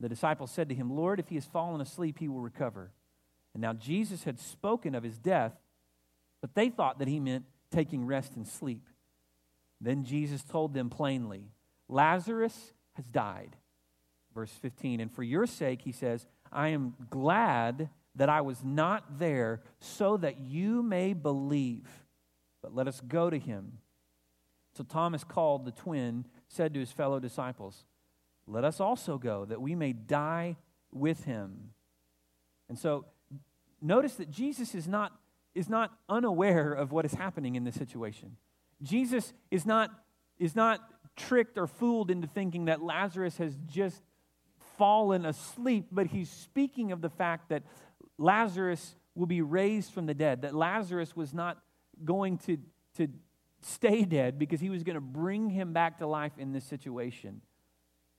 The 0.00 0.08
disciples 0.08 0.50
said 0.50 0.68
to 0.68 0.74
him, 0.74 0.90
Lord, 0.94 1.18
if 1.18 1.28
he 1.28 1.34
has 1.34 1.46
fallen 1.46 1.80
asleep, 1.80 2.18
he 2.18 2.28
will 2.28 2.40
recover. 2.40 2.92
And 3.54 3.60
now 3.60 3.72
Jesus 3.72 4.24
had 4.24 4.38
spoken 4.38 4.94
of 4.94 5.02
his 5.02 5.18
death, 5.18 5.52
but 6.40 6.54
they 6.54 6.68
thought 6.68 6.98
that 7.00 7.08
he 7.08 7.18
meant 7.18 7.44
taking 7.70 8.06
rest 8.06 8.36
and 8.36 8.46
sleep. 8.46 8.88
Then 9.80 10.04
Jesus 10.04 10.42
told 10.42 10.74
them 10.74 10.90
plainly, 10.90 11.50
Lazarus 11.88 12.72
has 12.94 13.04
died. 13.06 13.56
Verse 14.34 14.52
15. 14.60 15.00
And 15.00 15.12
for 15.12 15.22
your 15.22 15.46
sake, 15.46 15.82
he 15.82 15.92
says, 15.92 16.26
I 16.52 16.68
am 16.68 16.94
glad 17.10 17.88
that 18.14 18.28
I 18.28 18.40
was 18.40 18.62
not 18.64 19.18
there 19.18 19.62
so 19.80 20.16
that 20.18 20.40
you 20.40 20.82
may 20.82 21.12
believe. 21.12 21.88
But 22.62 22.74
let 22.74 22.88
us 22.88 23.00
go 23.00 23.30
to 23.30 23.38
him. 23.38 23.78
So 24.76 24.84
Thomas 24.84 25.24
called 25.24 25.64
the 25.64 25.72
twin, 25.72 26.24
said 26.48 26.74
to 26.74 26.80
his 26.80 26.90
fellow 26.90 27.20
disciples, 27.20 27.84
Let 28.46 28.64
us 28.64 28.80
also 28.80 29.18
go 29.18 29.44
that 29.44 29.60
we 29.60 29.74
may 29.74 29.92
die 29.92 30.56
with 30.90 31.24
him. 31.24 31.70
And 32.68 32.78
so 32.78 33.06
notice 33.80 34.14
that 34.14 34.30
Jesus 34.30 34.74
is 34.74 34.88
not, 34.88 35.12
is 35.54 35.68
not 35.68 35.92
unaware 36.08 36.72
of 36.72 36.92
what 36.92 37.04
is 37.04 37.14
happening 37.14 37.54
in 37.54 37.64
this 37.64 37.74
situation. 37.74 38.36
Jesus 38.82 39.32
is 39.50 39.66
not, 39.66 39.90
is 40.38 40.54
not 40.56 40.80
tricked 41.16 41.58
or 41.58 41.66
fooled 41.66 42.10
into 42.10 42.26
thinking 42.26 42.66
that 42.66 42.82
Lazarus 42.82 43.36
has 43.38 43.56
just 43.66 44.02
fallen 44.76 45.26
asleep, 45.26 45.88
but 45.90 46.06
he's 46.06 46.30
speaking 46.30 46.92
of 46.92 47.00
the 47.00 47.10
fact 47.10 47.48
that 47.48 47.64
Lazarus 48.16 48.94
will 49.14 49.26
be 49.26 49.42
raised 49.42 49.92
from 49.92 50.06
the 50.06 50.14
dead, 50.14 50.42
that 50.42 50.54
Lazarus 50.54 51.16
was 51.16 51.34
not 51.34 51.58
going 52.04 52.38
to, 52.38 52.58
to 52.96 53.08
stay 53.60 54.04
dead 54.04 54.38
because 54.38 54.60
he 54.60 54.70
was 54.70 54.82
going 54.82 54.94
to 54.94 55.00
bring 55.00 55.50
him 55.50 55.72
back 55.72 55.98
to 55.98 56.06
life 56.06 56.32
in 56.38 56.52
this 56.52 56.64
situation. 56.64 57.40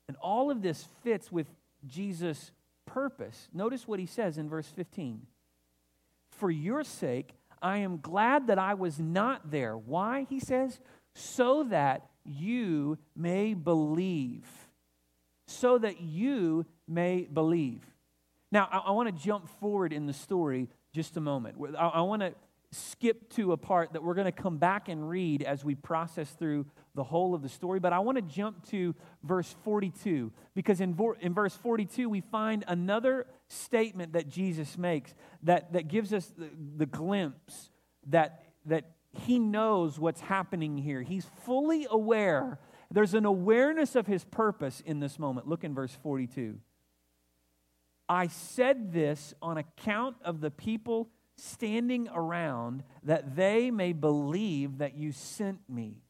And 0.08 0.18
all 0.18 0.52
of 0.52 0.62
this 0.62 0.88
fits 1.04 1.32
with 1.32 1.48
Jesus' 1.86 2.52
purpose. 2.86 3.48
Notice 3.54 3.88
what 3.88 4.00
he 4.00 4.06
says 4.06 4.38
in 4.38 4.50
verse 4.50 4.68
15 4.68 5.22
For 6.32 6.50
your 6.50 6.84
sake, 6.84 7.36
I 7.62 7.80
am 7.80 8.00
glad 8.00 8.48
that 8.48 8.58
I 8.58 8.74
was 8.74 9.00
not 9.00 9.52
there. 9.52 9.78
Why? 9.78 10.26
He 10.30 10.40
says, 10.40 10.80
so 11.14 11.64
that 11.66 12.10
you 12.26 12.98
may 13.16 13.54
believe. 13.54 14.48
So 15.48 15.78
that 15.78 16.02
you 16.02 16.66
may 16.88 17.28
believe. 17.32 17.82
Now, 18.52 18.68
I, 18.72 18.78
I 18.78 18.92
want 18.92 19.16
to 19.16 19.24
jump 19.24 19.50
forward 19.60 19.94
in 19.94 20.06
the 20.06 20.14
story 20.14 20.70
just 20.94 21.18
a 21.18 21.22
moment. 21.22 21.58
I, 21.78 21.88
I 21.88 22.02
want 22.02 22.22
to 22.22 22.34
skip 22.72 23.30
to 23.32 23.52
a 23.52 23.58
part 23.58 23.94
that 23.94 24.04
we're 24.04 24.14
going 24.14 24.26
to 24.26 24.32
come 24.32 24.58
back 24.58 24.90
and 24.90 25.10
read 25.10 25.42
as 25.42 25.66
we 25.66 25.74
process 25.74 26.30
through 26.32 26.66
the 26.94 27.04
whole 27.04 27.34
of 27.34 27.42
the 27.42 27.50
story. 27.50 27.80
But 27.80 27.94
I 27.94 28.00
want 28.00 28.18
to 28.18 28.22
jump 28.22 28.68
to 28.70 28.96
verse 29.24 29.56
42 29.64 30.32
because 30.54 30.80
in, 30.80 30.98
in 31.22 31.34
verse 31.34 31.56
42 31.56 32.08
we 32.10 32.22
find 32.22 32.64
another 32.68 33.26
statement 33.48 34.14
that 34.14 34.30
Jesus 34.30 34.78
makes 34.78 35.16
that, 35.44 35.74
that 35.74 35.88
gives 35.88 36.14
us 36.14 36.32
the, 36.38 36.50
the 36.78 36.86
glimpse 36.86 37.72
that, 38.08 38.44
that 38.66 38.92
he 39.12 39.40
knows 39.40 39.98
what's 40.00 40.22
happening 40.22 40.78
here. 40.78 41.02
He's 41.02 41.26
fully 41.46 41.88
aware. 41.90 42.60
There's 42.92 43.16
an 43.16 43.26
awareness 43.26 43.96
of 43.96 44.06
his 44.06 44.24
purpose 44.26 44.82
in 44.86 45.00
this 45.00 45.18
moment. 45.18 45.48
Look 45.48 45.64
in 45.64 45.74
verse 45.74 45.98
42. 46.04 46.60
I 48.08 48.28
said 48.28 48.92
this 48.92 49.34
on 49.42 49.58
account 49.58 50.18
of 50.24 50.42
the 50.42 50.52
people 50.52 51.10
standing 51.40 52.08
around 52.14 52.84
that 53.04 53.36
they 53.36 53.72
may 53.72 53.94
believe 53.94 54.80
that 54.80 54.96
you 54.96 55.12
sent 55.12 55.60
me. 55.70 56.02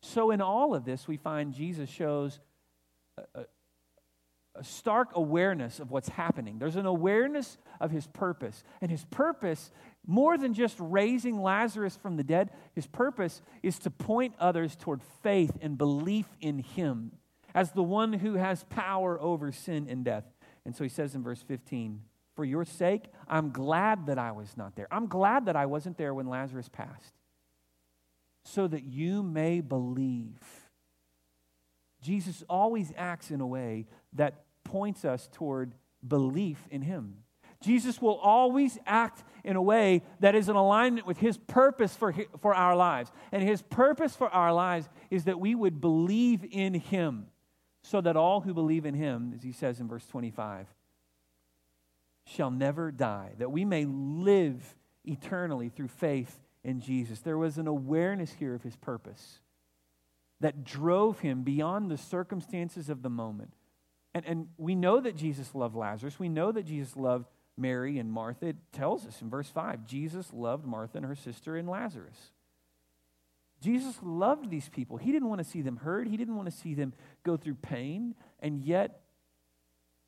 So, 0.00 0.30
in 0.30 0.40
all 0.40 0.74
of 0.74 0.84
this, 0.84 1.08
we 1.08 1.16
find 1.16 1.54
Jesus 1.54 1.88
shows 1.88 2.38
a, 3.16 3.40
a, 4.54 4.64
stark 4.64 5.10
awareness 5.14 5.80
of 5.80 5.90
what's 5.90 6.08
happening. 6.08 6.58
There's 6.58 6.76
an 6.76 6.86
awareness 6.86 7.56
of 7.80 7.90
his 7.90 8.06
purpose. 8.06 8.62
And 8.80 8.90
his 8.90 9.04
purpose 9.06 9.70
more 10.06 10.36
than 10.36 10.52
just 10.54 10.76
raising 10.78 11.40
Lazarus 11.40 11.96
from 11.96 12.16
the 12.16 12.22
dead, 12.22 12.50
his 12.74 12.86
purpose 12.86 13.40
is 13.62 13.78
to 13.80 13.90
point 13.90 14.34
others 14.38 14.76
toward 14.76 15.00
faith 15.22 15.52
and 15.60 15.78
belief 15.78 16.26
in 16.40 16.58
him 16.58 17.12
as 17.54 17.72
the 17.72 17.82
one 17.82 18.12
who 18.12 18.34
has 18.34 18.64
power 18.64 19.20
over 19.20 19.52
sin 19.52 19.86
and 19.88 20.04
death. 20.04 20.24
And 20.64 20.74
so 20.74 20.84
he 20.84 20.90
says 20.90 21.14
in 21.14 21.22
verse 21.22 21.42
15, 21.42 22.00
For 22.34 22.44
your 22.44 22.64
sake, 22.64 23.04
I'm 23.28 23.50
glad 23.50 24.06
that 24.06 24.18
I 24.18 24.32
was 24.32 24.56
not 24.56 24.74
there. 24.76 24.88
I'm 24.90 25.06
glad 25.06 25.46
that 25.46 25.56
I 25.56 25.66
wasn't 25.66 25.96
there 25.96 26.12
when 26.12 26.26
Lazarus 26.26 26.68
passed, 26.68 27.14
so 28.44 28.66
that 28.66 28.84
you 28.84 29.22
may 29.22 29.60
believe. 29.60 30.40
Jesus 32.02 32.44
always 32.50 32.92
acts 32.96 33.30
in 33.30 33.40
a 33.40 33.46
way 33.46 33.86
that 34.14 34.44
points 34.64 35.04
us 35.04 35.28
toward 35.32 35.74
belief 36.06 36.66
in 36.70 36.82
him. 36.82 37.18
Jesus 37.62 38.02
will 38.02 38.16
always 38.16 38.78
act 38.84 39.24
in 39.42 39.56
a 39.56 39.62
way 39.62 40.02
that 40.20 40.34
is 40.34 40.50
in 40.50 40.56
alignment 40.56 41.06
with 41.06 41.18
his 41.18 41.38
purpose 41.38 41.96
for, 41.96 42.14
for 42.40 42.54
our 42.54 42.76
lives. 42.76 43.10
And 43.32 43.42
his 43.42 43.62
purpose 43.62 44.14
for 44.14 44.28
our 44.28 44.52
lives 44.52 44.88
is 45.10 45.24
that 45.24 45.40
we 45.40 45.54
would 45.54 45.80
believe 45.80 46.44
in 46.50 46.74
him, 46.74 47.26
so 47.82 48.02
that 48.02 48.16
all 48.16 48.42
who 48.42 48.52
believe 48.52 48.84
in 48.84 48.94
him, 48.94 49.32
as 49.34 49.42
he 49.42 49.52
says 49.52 49.80
in 49.80 49.88
verse 49.88 50.06
25, 50.06 50.66
shall 52.24 52.50
never 52.50 52.90
die, 52.90 53.32
that 53.38 53.52
we 53.52 53.64
may 53.64 53.84
live 53.84 54.76
eternally 55.04 55.68
through 55.68 55.88
faith 55.88 56.40
in 56.62 56.80
Jesus. 56.80 57.20
There 57.20 57.38
was 57.38 57.58
an 57.58 57.66
awareness 57.66 58.32
here 58.32 58.54
of 58.54 58.62
his 58.62 58.76
purpose 58.76 59.40
that 60.40 60.64
drove 60.64 61.20
him 61.20 61.42
beyond 61.42 61.90
the 61.90 61.98
circumstances 61.98 62.88
of 62.88 63.02
the 63.02 63.10
moment. 63.10 63.52
And, 64.14 64.24
and 64.26 64.48
we 64.56 64.74
know 64.74 65.00
that 65.00 65.16
Jesus 65.16 65.54
loved 65.54 65.76
Lazarus. 65.76 66.18
We 66.18 66.28
know 66.28 66.52
that 66.52 66.64
Jesus 66.64 66.96
loved 66.96 67.26
Mary 67.56 67.98
and 67.98 68.10
Martha. 68.10 68.46
It 68.46 68.56
tells 68.72 69.06
us 69.06 69.20
in 69.22 69.28
verse 69.28 69.48
5 69.48 69.86
Jesus 69.86 70.32
loved 70.32 70.64
Martha 70.64 70.98
and 70.98 71.06
her 71.06 71.14
sister 71.14 71.56
and 71.56 71.68
Lazarus. 71.68 72.32
Jesus 73.60 73.94
loved 74.02 74.50
these 74.50 74.68
people. 74.68 74.98
He 74.98 75.12
didn't 75.12 75.28
want 75.28 75.42
to 75.42 75.48
see 75.48 75.62
them 75.62 75.76
hurt, 75.76 76.06
he 76.06 76.16
didn't 76.16 76.36
want 76.36 76.50
to 76.50 76.56
see 76.56 76.74
them 76.74 76.92
go 77.22 77.36
through 77.36 77.54
pain. 77.56 78.14
And 78.40 78.62
yet, 78.62 79.00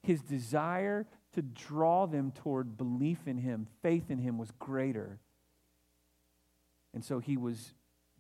his 0.03 0.21
desire 0.21 1.07
to 1.37 1.43
draw 1.43 2.07
them 2.07 2.33
toward 2.33 2.77
belief 2.77 3.27
in 3.27 3.39
him, 3.39 3.67
faith 3.83 4.11
in 4.11 4.19
him, 4.19 4.37
was 4.39 4.51
greater. 4.59 5.21
And 6.93 7.05
so 7.05 7.19
he 7.19 7.37
was 7.37 7.73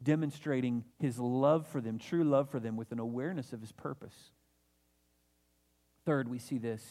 demonstrating 0.02 0.84
his 0.98 1.18
love 1.18 1.66
for 1.66 1.80
them, 1.80 1.98
true 1.98 2.24
love 2.24 2.50
for 2.50 2.60
them, 2.60 2.76
with 2.76 2.92
an 2.92 2.98
awareness 2.98 3.52
of 3.52 3.60
his 3.60 3.72
purpose. 3.72 4.14
Third, 6.04 6.28
we 6.28 6.38
see 6.38 6.58
this 6.58 6.82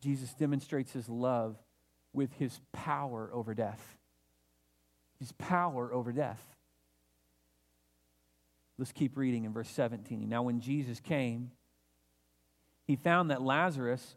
Jesus 0.00 0.34
demonstrates 0.34 0.92
his 0.92 1.08
love 1.08 1.56
with 2.12 2.32
his 2.34 2.60
power 2.72 3.30
over 3.32 3.54
death. 3.54 3.96
His 5.18 5.32
power 5.32 5.92
over 5.92 6.12
death. 6.12 6.42
Let's 8.76 8.92
keep 8.92 9.16
reading 9.16 9.44
in 9.44 9.52
verse 9.52 9.70
17. 9.70 10.28
Now, 10.28 10.42
when 10.42 10.60
Jesus 10.60 10.98
came, 10.98 11.52
he 12.84 12.96
found 12.96 13.30
that 13.30 13.40
Lazarus 13.40 14.16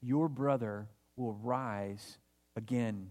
Your 0.00 0.28
brother 0.28 0.88
will 1.16 1.34
rise 1.34 2.18
again. 2.54 3.10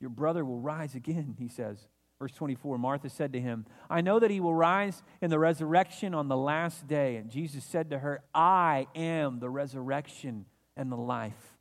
Your 0.00 0.10
brother 0.10 0.44
will 0.44 0.60
rise 0.60 0.94
again, 0.94 1.34
he 1.38 1.48
says. 1.48 1.78
Verse 2.18 2.32
24 2.32 2.78
Martha 2.78 3.08
said 3.08 3.32
to 3.32 3.40
him, 3.40 3.64
I 3.88 4.00
know 4.00 4.18
that 4.18 4.30
he 4.30 4.40
will 4.40 4.54
rise 4.54 5.02
in 5.20 5.30
the 5.30 5.38
resurrection 5.38 6.14
on 6.14 6.28
the 6.28 6.36
last 6.36 6.86
day. 6.88 7.16
And 7.16 7.30
Jesus 7.30 7.64
said 7.64 7.90
to 7.90 7.98
her, 7.98 8.22
I 8.34 8.88
am 8.94 9.38
the 9.38 9.50
resurrection 9.50 10.46
and 10.76 10.90
the 10.90 10.96
life. 10.96 11.56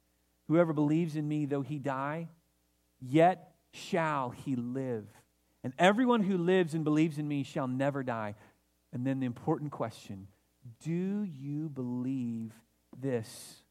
Whoever 0.48 0.74
believes 0.74 1.16
in 1.16 1.28
me, 1.28 1.46
though 1.46 1.62
he 1.62 1.78
die, 1.78 2.30
yet 3.00 3.52
shall 3.72 4.32
he 4.32 4.56
live. 4.56 5.06
And 5.64 5.74
everyone 5.78 6.22
who 6.22 6.38
lives 6.38 6.74
and 6.74 6.84
believes 6.84 7.18
in 7.18 7.28
me 7.28 7.44
shall 7.44 7.68
never 7.68 8.02
die. 8.02 8.36
And 8.94 9.06
then 9.06 9.20
the 9.20 9.26
important 9.26 9.72
question 9.72 10.28
Do 10.82 11.24
you 11.24 11.70
believe 11.70 12.54
this? 12.98 13.62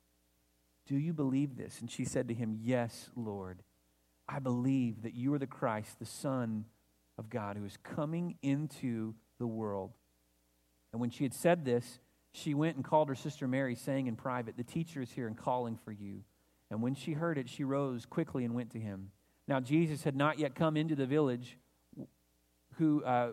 Do 0.86 0.96
you 0.96 1.12
believe 1.12 1.56
this? 1.56 1.80
And 1.80 1.90
she 1.90 2.04
said 2.04 2.28
to 2.28 2.34
him, 2.34 2.58
Yes, 2.62 3.10
Lord. 3.16 3.62
I 4.28 4.38
believe 4.40 5.02
that 5.02 5.14
you 5.14 5.32
are 5.34 5.38
the 5.38 5.46
Christ, 5.46 5.98
the 5.98 6.06
Son 6.06 6.64
of 7.16 7.30
God, 7.30 7.56
who 7.56 7.64
is 7.64 7.76
coming 7.82 8.36
into 8.42 9.14
the 9.38 9.46
world. 9.46 9.92
And 10.92 11.00
when 11.00 11.10
she 11.10 11.24
had 11.24 11.34
said 11.34 11.64
this, 11.64 12.00
she 12.32 12.54
went 12.54 12.76
and 12.76 12.84
called 12.84 13.08
her 13.08 13.14
sister 13.14 13.46
Mary, 13.46 13.74
saying 13.74 14.08
in 14.08 14.16
private, 14.16 14.56
The 14.56 14.64
teacher 14.64 15.00
is 15.00 15.10
here 15.10 15.26
and 15.26 15.36
calling 15.36 15.78
for 15.84 15.92
you. 15.92 16.22
And 16.70 16.82
when 16.82 16.94
she 16.94 17.12
heard 17.12 17.38
it, 17.38 17.48
she 17.48 17.64
rose 17.64 18.04
quickly 18.04 18.44
and 18.44 18.54
went 18.54 18.70
to 18.70 18.80
him. 18.80 19.10
Now, 19.48 19.60
Jesus 19.60 20.02
had 20.02 20.16
not 20.16 20.38
yet 20.38 20.54
come 20.54 20.76
into 20.76 20.96
the 20.96 21.06
village, 21.06 21.56
who, 22.74 23.04
uh, 23.04 23.30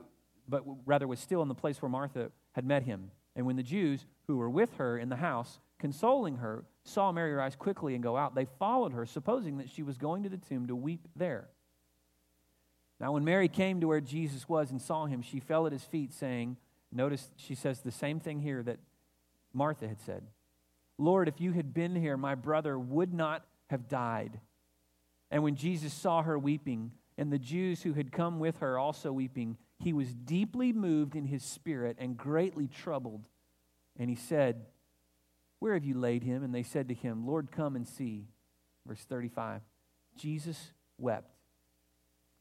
but 0.48 0.64
rather 0.86 1.08
was 1.08 1.20
still 1.20 1.42
in 1.42 1.48
the 1.48 1.56
place 1.56 1.82
where 1.82 1.90
Martha 1.90 2.32
had 2.52 2.66
met 2.66 2.84
him. 2.84 3.12
And 3.36 3.46
when 3.48 3.56
the 3.56 3.64
Jews 3.64 4.06
who 4.28 4.38
were 4.38 4.50
with 4.50 4.76
her 4.76 4.98
in 4.98 5.10
the 5.10 5.16
house, 5.16 5.60
consoling 5.84 6.38
her, 6.38 6.64
saw 6.86 7.12
Mary 7.12 7.34
rise 7.34 7.58
quickly 7.58 7.94
and 7.94 8.02
go 8.02 8.16
out, 8.16 8.36
they 8.36 8.48
followed 8.58 8.94
her, 8.94 9.06
supposing 9.06 9.58
that 9.58 9.70
she 9.70 9.84
was 9.84 9.98
going 9.98 10.24
to 10.24 10.30
the 10.30 10.38
tomb 10.38 10.66
to 10.68 10.76
weep 10.78 11.10
there. 11.14 11.50
Now, 13.02 13.12
when 13.12 13.26
Mary 13.26 13.50
came 13.50 13.82
to 13.82 13.88
where 13.90 14.00
Jesus 14.00 14.48
was 14.48 14.72
and 14.72 14.82
saw 14.82 15.08
him, 15.08 15.22
she 15.22 15.42
fell 15.42 15.68
at 15.68 15.74
his 15.74 15.84
feet, 15.84 16.14
saying, 16.14 16.56
Notice 16.90 17.30
she 17.36 17.54
says 17.54 17.82
the 17.82 17.92
same 17.92 18.22
thing 18.22 18.40
here 18.40 18.64
that 18.64 18.80
Martha 19.52 19.86
had 19.86 20.00
said. 20.00 20.24
Lord, 20.98 21.28
if 21.28 21.42
you 21.42 21.52
had 21.52 21.74
been 21.74 21.98
here, 21.98 22.16
my 22.16 22.36
brother 22.36 22.80
would 22.80 23.14
not 23.14 23.44
have 23.70 23.90
died. 23.90 24.40
And 25.32 25.44
when 25.44 25.58
Jesus 25.58 25.92
saw 25.94 26.22
her 26.22 26.40
weeping, 26.40 26.94
and 27.18 27.30
the 27.30 27.38
Jews 27.40 27.82
who 27.82 27.92
had 27.92 28.14
come 28.14 28.40
with 28.40 28.60
her 28.60 28.80
also 28.80 29.12
weeping, 29.12 29.58
he 29.80 29.92
was 29.92 30.14
deeply 30.14 30.72
moved 30.72 31.18
in 31.18 31.26
his 31.26 31.44
spirit 31.44 31.98
and 32.00 32.16
greatly 32.16 32.70
troubled. 32.70 33.28
And 34.00 34.10
he 34.10 34.16
said, 34.16 34.66
Where 35.64 35.76
have 35.76 35.86
you 35.86 35.98
laid 35.98 36.24
him? 36.24 36.44
And 36.44 36.54
they 36.54 36.62
said 36.62 36.90
to 36.90 36.94
him, 36.94 37.26
Lord, 37.26 37.50
come 37.50 37.78
and 37.78 37.88
see. 37.88 38.28
Verse 38.86 39.00
35 39.08 39.62
Jesus 40.18 40.74
wept. 40.98 41.32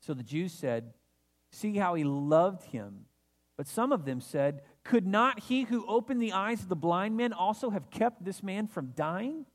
So 0.01 0.13
the 0.13 0.25
Jews 0.25 0.53
said, 0.53 0.93
See 1.53 1.77
how 1.77 1.95
he 1.95 2.03
loved 2.03 2.65
him. 2.65 3.05
But 3.57 3.69
some 3.69 3.93
of 3.93 4.05
them 4.05 4.21
said, 4.21 4.63
Could 4.83 5.07
not 5.07 5.39
he 5.39 5.63
who 5.63 5.87
opened 5.87 6.21
the 6.21 6.33
eyes 6.33 6.63
of 6.63 6.69
the 6.69 6.75
blind 6.75 7.17
men 7.17 7.33
also 7.33 7.71
have 7.71 7.91
kept 7.91 8.25
this 8.25 8.43
man 8.43 8.67
from 8.67 8.89
dying? 8.97 9.47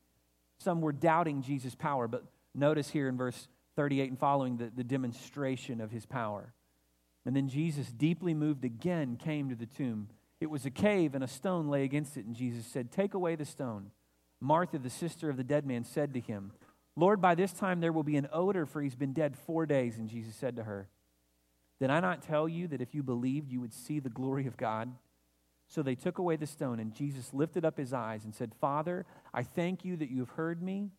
Some 0.56 0.80
were 0.80 0.90
doubting 0.90 1.42
Jesus' 1.42 1.74
power, 1.74 2.08
but 2.08 2.24
notice 2.54 2.88
here 2.88 3.06
in 3.06 3.18
verse 3.18 3.48
38 3.76 4.08
and 4.08 4.18
following 4.18 4.56
the, 4.56 4.72
the 4.74 4.82
demonstration 4.82 5.82
of 5.82 5.90
his 5.90 6.06
power. 6.06 6.54
And 7.26 7.36
then 7.36 7.50
Jesus, 7.50 7.88
deeply 7.92 8.32
moved 8.32 8.64
again, 8.64 9.16
came 9.22 9.50
to 9.50 9.54
the 9.54 9.66
tomb. 9.66 10.08
It 10.40 10.50
was 10.50 10.64
a 10.64 10.70
cave, 10.70 11.14
and 11.14 11.24
a 11.24 11.28
stone 11.28 11.68
lay 11.68 11.84
against 11.84 12.16
it. 12.16 12.24
And 12.24 12.34
Jesus 12.34 12.66
said, 12.66 12.90
Take 12.90 13.14
away 13.14 13.34
the 13.34 13.44
stone. 13.44 13.90
Martha, 14.40 14.78
the 14.78 14.90
sister 14.90 15.28
of 15.28 15.36
the 15.36 15.44
dead 15.44 15.66
man, 15.66 15.84
said 15.84 16.14
to 16.14 16.20
him, 16.20 16.52
Lord, 16.94 17.20
by 17.20 17.34
this 17.34 17.52
time 17.52 17.80
there 17.80 17.92
will 17.92 18.04
be 18.04 18.16
an 18.16 18.28
odor, 18.32 18.66
for 18.66 18.80
he's 18.80 18.94
been 18.94 19.12
dead 19.12 19.36
four 19.36 19.66
days. 19.66 19.98
And 19.98 20.08
Jesus 20.08 20.36
said 20.36 20.56
to 20.56 20.64
her, 20.64 20.88
did 21.78 21.90
I 21.90 22.00
not 22.00 22.22
tell 22.22 22.48
you 22.48 22.66
that 22.68 22.80
if 22.80 22.94
you 22.94 23.02
believed, 23.02 23.52
you 23.52 23.60
would 23.60 23.72
see 23.72 24.00
the 24.00 24.08
glory 24.08 24.46
of 24.46 24.56
God? 24.56 24.92
So 25.68 25.82
they 25.82 25.94
took 25.94 26.18
away 26.18 26.36
the 26.36 26.46
stone, 26.46 26.80
and 26.80 26.94
Jesus 26.94 27.32
lifted 27.32 27.64
up 27.64 27.78
his 27.78 27.92
eyes 27.92 28.24
and 28.24 28.34
said, 28.34 28.54
Father, 28.60 29.06
I 29.32 29.42
thank 29.42 29.84
you 29.84 29.96
that 29.98 30.10
you 30.10 30.20
have 30.20 30.30
heard 30.30 30.62
me. 30.62 30.90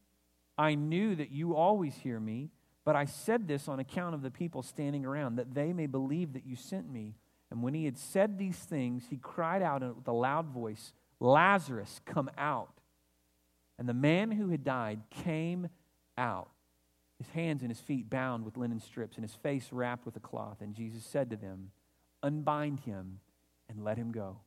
I 0.58 0.76
knew 0.76 1.16
that 1.16 1.32
you 1.32 1.56
always 1.56 1.96
hear 1.96 2.20
me, 2.20 2.52
but 2.86 2.96
I 2.96 3.06
said 3.06 3.48
this 3.48 3.68
on 3.68 3.80
account 3.80 4.16
of 4.16 4.22
the 4.22 4.32
people 4.32 4.62
standing 4.62 5.06
around, 5.06 5.36
that 5.36 5.54
they 5.54 5.74
may 5.74 5.88
believe 5.88 6.34
that 6.34 6.46
you 6.46 6.56
sent 6.56 6.90
me. 6.90 7.16
And 7.52 7.64
when 7.64 7.74
he 7.74 7.86
had 7.86 7.98
said 7.98 8.38
these 8.38 8.58
things, 8.58 9.06
he 9.10 9.18
cried 9.18 9.62
out 9.62 9.82
with 9.96 10.08
a 10.08 10.14
loud 10.14 10.48
voice, 10.48 10.94
Lazarus, 11.20 12.00
come 12.06 12.30
out. 12.38 12.74
And 13.78 13.90
the 13.90 13.94
man 13.94 14.32
who 14.32 14.50
had 14.50 14.64
died 14.64 15.02
came 15.10 15.70
out 16.18 16.50
his 17.20 17.30
hands 17.32 17.62
and 17.62 17.70
his 17.70 17.82
feet 17.82 18.10
bound 18.10 18.46
with 18.46 18.58
linen 18.58 18.80
strips, 18.80 19.18
and 19.18 19.24
his 19.24 19.36
face 19.36 19.68
wrapped 19.72 20.06
with 20.06 20.16
a 20.16 20.22
cloth. 20.22 20.62
And 20.62 20.74
Jesus 20.74 21.04
said 21.04 21.30
to 21.30 21.36
them, 21.36 21.72
Unbind 22.24 22.80
him 22.82 23.20
and 23.68 23.84
let 23.84 23.98
him 23.98 24.12
go. 24.12 24.38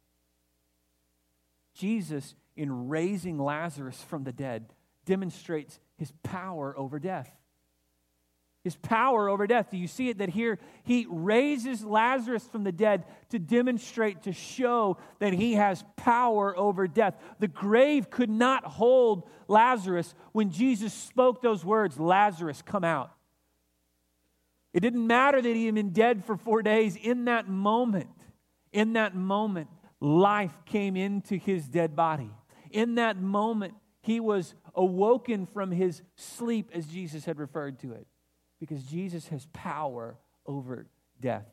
Jesus, 1.74 2.34
in 2.56 2.88
raising 2.88 3.38
Lazarus 3.38 4.02
from 4.02 4.24
the 4.24 4.32
dead, 4.32 4.72
demonstrates 5.04 5.78
his 5.96 6.12
power 6.22 6.76
over 6.76 6.98
death 6.98 7.30
his 8.64 8.76
power 8.76 9.28
over 9.28 9.46
death. 9.46 9.70
Do 9.70 9.76
you 9.76 9.88
see 9.88 10.08
it 10.08 10.18
that 10.18 10.28
here 10.28 10.58
he 10.84 11.06
raises 11.08 11.84
Lazarus 11.84 12.44
from 12.44 12.64
the 12.64 12.72
dead 12.72 13.04
to 13.30 13.38
demonstrate, 13.38 14.22
to 14.22 14.32
show 14.32 14.98
that 15.18 15.32
he 15.32 15.54
has 15.54 15.84
power 15.96 16.56
over 16.56 16.86
death? 16.86 17.14
The 17.40 17.48
grave 17.48 18.10
could 18.10 18.30
not 18.30 18.64
hold 18.64 19.28
Lazarus 19.48 20.14
when 20.32 20.50
Jesus 20.50 20.92
spoke 20.92 21.42
those 21.42 21.64
words 21.64 21.98
Lazarus, 21.98 22.62
come 22.62 22.84
out. 22.84 23.10
It 24.72 24.80
didn't 24.80 25.06
matter 25.06 25.42
that 25.42 25.54
he 25.54 25.66
had 25.66 25.74
been 25.74 25.90
dead 25.90 26.24
for 26.24 26.36
four 26.36 26.62
days. 26.62 26.96
In 26.96 27.26
that 27.26 27.48
moment, 27.48 28.10
in 28.72 28.94
that 28.94 29.14
moment, 29.14 29.68
life 30.00 30.54
came 30.64 30.96
into 30.96 31.36
his 31.36 31.68
dead 31.68 31.94
body. 31.94 32.30
In 32.70 32.94
that 32.94 33.20
moment, 33.20 33.74
He 34.02 34.18
was 34.18 34.54
awoken 34.74 35.46
from 35.46 35.70
his 35.70 36.02
sleep, 36.16 36.70
as 36.74 36.86
Jesus 36.86 37.24
had 37.24 37.38
referred 37.38 37.78
to 37.80 37.92
it, 37.92 38.06
because 38.62 38.84
Jesus 38.84 39.26
has 39.26 39.44
power 39.52 40.14
over 40.46 40.86
death. 41.20 41.48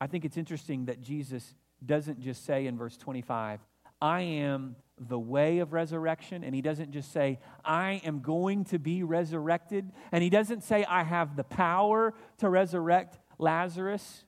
I 0.00 0.08
think 0.08 0.24
it's 0.24 0.36
interesting 0.36 0.86
that 0.86 1.00
Jesus 1.00 1.54
doesn't 1.84 2.20
just 2.20 2.44
say 2.44 2.66
in 2.66 2.76
verse 2.76 2.96
25, 2.96 3.60
I 4.02 4.22
am 4.22 4.74
the 4.98 5.20
way 5.20 5.60
of 5.60 5.72
resurrection. 5.72 6.42
And 6.42 6.52
he 6.52 6.62
doesn't 6.62 6.90
just 6.90 7.12
say, 7.12 7.38
I 7.64 8.00
am 8.04 8.22
going 8.22 8.64
to 8.64 8.80
be 8.80 9.04
resurrected. 9.04 9.92
And 10.10 10.20
he 10.24 10.30
doesn't 10.30 10.64
say, 10.64 10.84
I 10.84 11.04
have 11.04 11.36
the 11.36 11.44
power 11.44 12.12
to 12.38 12.48
resurrect 12.48 13.16
Lazarus. 13.38 14.24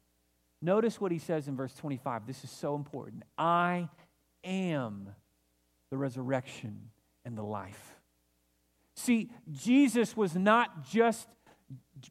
Notice 0.63 1.01
what 1.01 1.11
he 1.11 1.19
says 1.19 1.49
in 1.49 1.57
verse 1.57 1.75
25. 1.75 2.29
This 2.29 2.45
is 2.45 2.51
so 2.51 2.77
important. 2.77 3.25
I 3.37 3.89
am 4.45 5.09
the 5.91 5.97
resurrection 5.97 6.91
and 7.25 7.37
the 7.37 7.43
life. 7.43 7.98
See, 8.99 9.31
Jesus 9.53 10.17
was 10.17 10.35
not 10.35 10.85
just 10.85 11.29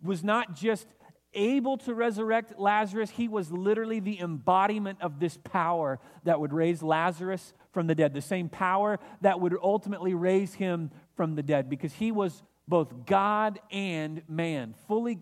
was 0.01 0.23
not 0.23 0.55
just 0.55 0.87
able 1.33 1.77
to 1.77 1.93
resurrect 1.93 2.57
Lazarus, 2.57 3.09
he 3.09 3.27
was 3.27 3.51
literally 3.51 3.99
the 3.99 4.19
embodiment 4.19 5.01
of 5.01 5.19
this 5.19 5.37
power 5.37 5.99
that 6.23 6.39
would 6.39 6.53
raise 6.53 6.81
Lazarus 6.81 7.53
from 7.71 7.87
the 7.87 7.95
dead, 7.95 8.13
the 8.13 8.21
same 8.21 8.49
power 8.49 8.99
that 9.21 9.39
would 9.39 9.55
ultimately 9.61 10.13
raise 10.13 10.53
him 10.53 10.89
from 11.15 11.35
the 11.35 11.43
dead, 11.43 11.69
because 11.69 11.93
he 11.93 12.11
was 12.11 12.41
both 12.67 13.05
God 13.05 13.59
and 13.69 14.21
man, 14.27 14.73
fully, 14.87 15.19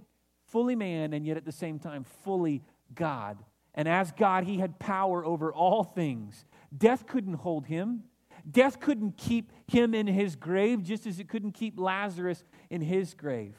fully 0.48 0.76
man, 0.76 1.14
and 1.14 1.26
yet 1.26 1.38
at 1.38 1.46
the 1.46 1.52
same 1.52 1.80
time, 1.80 2.06
fully 2.24 2.64
God. 2.94 3.38
And 3.74 3.88
as 3.88 4.12
God, 4.12 4.46
he 4.46 4.60
had 4.60 4.80
power 4.80 5.26
over 5.26 5.52
all 5.52 5.84
things. 5.84 6.46
Death 6.76 7.08
couldn't 7.08 7.36
hold 7.36 7.66
him. 7.66 8.04
Death 8.50 8.80
couldn't 8.80 9.18
keep 9.18 9.52
him 9.68 9.94
in 9.94 10.08
his 10.08 10.36
grave, 10.36 10.84
just 10.84 11.08
as 11.08 11.20
it 11.20 11.28
couldn't 11.28 11.54
keep 11.54 11.80
Lazarus 11.80 12.44
in 12.70 12.82
his 12.82 13.14
grave. 13.14 13.56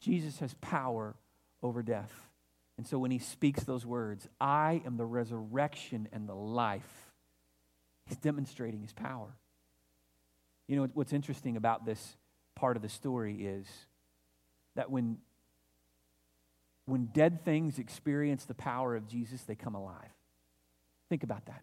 Jesus 0.00 0.38
has 0.40 0.54
power 0.60 1.14
over 1.62 1.82
death. 1.82 2.12
And 2.76 2.86
so 2.86 2.98
when 2.98 3.10
he 3.10 3.18
speaks 3.18 3.62
those 3.62 3.84
words, 3.84 4.26
I 4.40 4.82
am 4.86 4.96
the 4.96 5.04
resurrection 5.04 6.08
and 6.12 6.28
the 6.28 6.34
life, 6.34 7.12
he's 8.06 8.16
demonstrating 8.16 8.80
his 8.80 8.92
power. 8.92 9.36
You 10.66 10.76
know, 10.76 10.88
what's 10.94 11.12
interesting 11.12 11.56
about 11.56 11.84
this 11.84 12.16
part 12.54 12.76
of 12.76 12.82
the 12.82 12.88
story 12.88 13.44
is 13.44 13.66
that 14.76 14.90
when, 14.90 15.18
when 16.86 17.06
dead 17.06 17.44
things 17.44 17.78
experience 17.78 18.44
the 18.44 18.54
power 18.54 18.96
of 18.96 19.06
Jesus, 19.06 19.42
they 19.42 19.54
come 19.54 19.74
alive. 19.74 20.10
Think 21.08 21.22
about 21.22 21.46
that. 21.46 21.62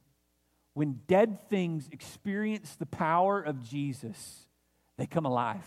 When 0.78 1.00
dead 1.08 1.50
things 1.50 1.90
experience 1.92 2.76
the 2.76 2.86
power 2.86 3.42
of 3.42 3.68
Jesus, 3.68 4.46
they 4.96 5.08
come 5.08 5.26
alive. 5.26 5.66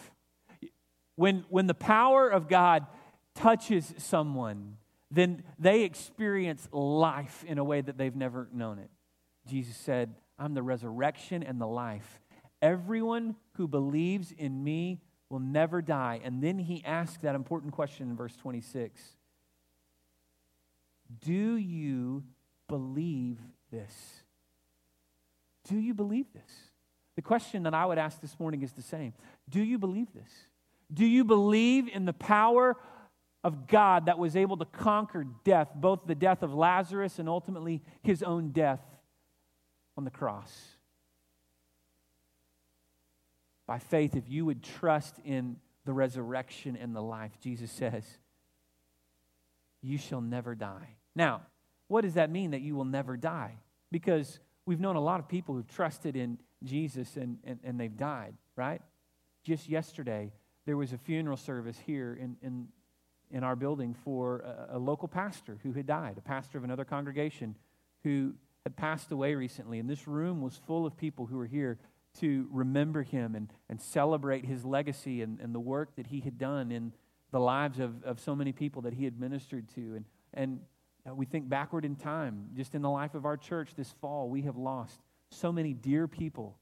When, 1.17 1.45
when 1.49 1.67
the 1.67 1.75
power 1.75 2.29
of 2.29 2.47
God 2.49 2.87
touches 3.35 3.93
someone, 3.99 4.77
then 5.11 5.43
they 5.59 5.83
experience 5.83 6.69
life 6.71 7.43
in 7.45 7.59
a 7.59 7.65
way 7.65 7.81
that 7.81 7.99
they've 7.99 8.15
never 8.15 8.49
known 8.53 8.79
it. 8.79 8.89
Jesus 9.49 9.77
said, 9.77 10.15
I'm 10.39 10.55
the 10.55 10.63
resurrection 10.63 11.43
and 11.43 11.61
the 11.61 11.67
life. 11.67 12.21
Everyone 12.63 13.35
who 13.55 13.67
believes 13.67 14.31
in 14.31 14.63
me 14.63 15.01
will 15.29 15.41
never 15.41 15.83
die. 15.83 16.21
And 16.23 16.41
then 16.41 16.57
he 16.57 16.85
asked 16.85 17.23
that 17.23 17.35
important 17.35 17.73
question 17.73 18.11
in 18.11 18.17
verse 18.17 18.37
26 18.37 19.03
Do 21.21 21.57
you 21.57 22.23
believe 22.69 23.41
this? 23.73 24.23
Do 25.71 25.79
you 25.79 25.95
believe 25.95 26.27
this? 26.35 26.51
The 27.15 27.23
question 27.23 27.63
that 27.63 27.75
I 27.75 27.87
would 27.87 27.97
ask 27.97 28.21
this 28.21 28.39
morning 28.41 28.63
is 28.63 28.73
the 28.73 28.83
same 28.83 29.15
Do 29.49 29.63
you 29.63 29.79
believe 29.79 30.09
this? 30.13 30.31
Do 30.93 31.07
you 31.07 31.25
believe 31.25 31.89
in 31.89 32.05
the 32.05 32.13
power 32.13 32.77
of 33.45 33.69
God 33.69 34.07
that 34.07 34.19
was 34.19 34.35
able 34.35 34.57
to 34.57 34.65
conquer 34.65 35.25
death, 35.45 35.69
both 35.75 36.01
the 36.07 36.17
death 36.17 36.43
of 36.43 36.53
Lazarus 36.53 37.21
and 37.21 37.29
ultimately 37.29 37.83
his 38.03 38.25
own 38.25 38.51
death 38.51 38.81
on 39.97 40.05
the 40.05 40.11
cross? 40.11 40.53
By 43.69 43.79
faith, 43.79 44.17
if 44.17 44.29
you 44.29 44.45
would 44.47 44.65
trust 44.65 45.21
in 45.25 45.57
the 45.85 45.93
resurrection 45.93 46.77
and 46.77 46.95
the 46.95 47.01
life, 47.01 47.31
Jesus 47.41 47.71
says, 47.71 48.05
you 49.81 49.97
shall 49.97 50.21
never 50.21 50.57
die. 50.57 50.97
Now, 51.15 51.43
what 51.87 52.01
does 52.01 52.15
that 52.15 52.31
mean 52.31 52.51
that 52.51 52.63
you 52.63 52.75
will 52.75 52.85
never 52.85 53.17
die? 53.17 53.55
Because 53.93 54.41
we've 54.71 54.79
known 54.79 54.95
a 54.95 55.01
lot 55.01 55.19
of 55.19 55.27
people 55.27 55.57
who've 55.57 55.67
trusted 55.67 56.15
in 56.15 56.39
Jesus 56.63 57.17
and, 57.17 57.39
and, 57.43 57.59
and 57.65 57.81
they've 57.81 57.97
died, 57.97 58.35
right? 58.55 58.81
Just 59.43 59.69
yesterday, 59.69 60.31
there 60.65 60.77
was 60.77 60.93
a 60.93 60.97
funeral 60.97 61.37
service 61.37 61.77
here 61.85 62.15
in, 62.15 62.37
in, 62.41 62.69
in 63.33 63.43
our 63.43 63.57
building 63.57 63.97
for 64.05 64.45
a, 64.71 64.77
a 64.77 64.79
local 64.79 65.09
pastor 65.09 65.59
who 65.65 65.73
had 65.73 65.87
died, 65.87 66.19
a 66.19 66.21
pastor 66.21 66.57
of 66.57 66.63
another 66.63 66.85
congregation 66.85 67.57
who 68.05 68.33
had 68.63 68.77
passed 68.77 69.11
away 69.11 69.35
recently. 69.35 69.81
And 69.81 69.91
this 69.91 70.07
room 70.07 70.41
was 70.41 70.55
full 70.55 70.87
of 70.87 70.97
people 70.97 71.27
who 71.27 71.39
were 71.39 71.47
here 71.47 71.77
to 72.21 72.47
remember 72.53 73.03
him 73.03 73.35
and, 73.35 73.53
and 73.69 73.81
celebrate 73.81 74.45
his 74.45 74.65
legacy 74.65 75.21
and, 75.21 75.41
and 75.41 75.53
the 75.53 75.59
work 75.59 75.97
that 75.97 76.07
he 76.07 76.21
had 76.21 76.39
done 76.39 76.71
in 76.71 76.93
the 77.33 77.41
lives 77.41 77.81
of, 77.81 78.05
of 78.05 78.21
so 78.21 78.37
many 78.37 78.53
people 78.53 78.83
that 78.83 78.95
he 78.95 79.03
had 79.03 79.19
ministered 79.19 79.69
to. 79.75 79.97
And, 79.97 80.05
and 80.33 80.61
Uh, 81.09 81.15
we 81.15 81.25
think 81.25 81.49
backward 81.49 81.85
in 81.85 81.97
time, 81.97 82.49
just 82.55 82.75
in 82.75 82.83
the 82.83 82.91
life 82.91 83.15
of 83.15 83.25
our 83.25 83.37
church 83.37 83.71
this 83.75 83.91
fall, 84.01 84.29
we 84.29 84.43
have 84.43 84.57
lost 84.57 85.01
so 85.31 85.51
many 85.51 85.73
dear 85.73 86.07
people 86.07 86.59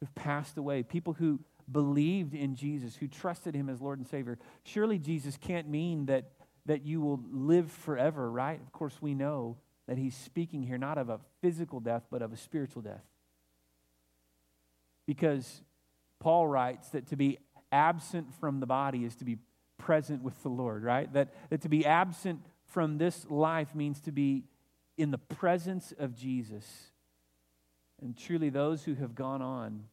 who've 0.00 0.14
passed 0.14 0.56
away, 0.56 0.82
people 0.82 1.12
who 1.14 1.40
believed 1.70 2.34
in 2.34 2.54
Jesus, 2.54 2.96
who 2.96 3.08
trusted 3.08 3.54
him 3.54 3.68
as 3.68 3.80
Lord 3.80 3.98
and 3.98 4.06
Savior. 4.06 4.38
Surely 4.64 4.98
Jesus 4.98 5.36
can't 5.36 5.68
mean 5.68 6.06
that, 6.06 6.32
that 6.66 6.84
you 6.84 7.00
will 7.00 7.20
live 7.30 7.70
forever, 7.70 8.30
right? 8.30 8.60
Of 8.60 8.72
course, 8.72 8.96
we 9.00 9.14
know 9.14 9.56
that 9.88 9.98
he's 9.98 10.16
speaking 10.16 10.62
here 10.62 10.78
not 10.78 10.98
of 10.98 11.08
a 11.08 11.18
physical 11.40 11.80
death, 11.80 12.04
but 12.10 12.22
of 12.22 12.32
a 12.32 12.36
spiritual 12.36 12.82
death. 12.82 13.04
Because 15.06 15.62
Paul 16.20 16.46
writes 16.46 16.90
that 16.90 17.08
to 17.08 17.16
be 17.16 17.38
absent 17.72 18.32
from 18.38 18.60
the 18.60 18.66
body 18.66 19.04
is 19.04 19.16
to 19.16 19.24
be 19.24 19.38
present 19.78 20.22
with 20.22 20.40
the 20.42 20.48
Lord, 20.48 20.84
right? 20.84 21.12
That, 21.12 21.34
that 21.50 21.62
to 21.62 21.68
be 21.68 21.84
absent 21.84 22.40
from 22.72 22.98
this 22.98 23.26
life 23.28 23.74
means 23.74 24.00
to 24.00 24.12
be 24.12 24.44
in 24.96 25.10
the 25.10 25.18
presence 25.18 25.92
of 25.98 26.14
Jesus. 26.14 26.64
And 28.00 28.16
truly, 28.16 28.50
those 28.50 28.82
who 28.82 28.94
have 28.94 29.14
gone 29.14 29.42
on 29.42 29.84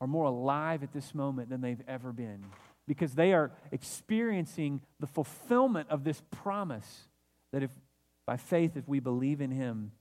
are 0.00 0.06
more 0.06 0.24
alive 0.24 0.82
at 0.82 0.92
this 0.92 1.14
moment 1.14 1.48
than 1.48 1.60
they've 1.60 1.82
ever 1.86 2.12
been 2.12 2.44
because 2.88 3.14
they 3.14 3.32
are 3.32 3.52
experiencing 3.70 4.80
the 4.98 5.06
fulfillment 5.06 5.88
of 5.88 6.02
this 6.02 6.20
promise 6.32 7.08
that 7.52 7.62
if 7.62 7.70
by 8.26 8.36
faith 8.36 8.76
if 8.76 8.88
we 8.88 8.98
believe 8.98 9.40
in 9.40 9.52
him 9.52 9.92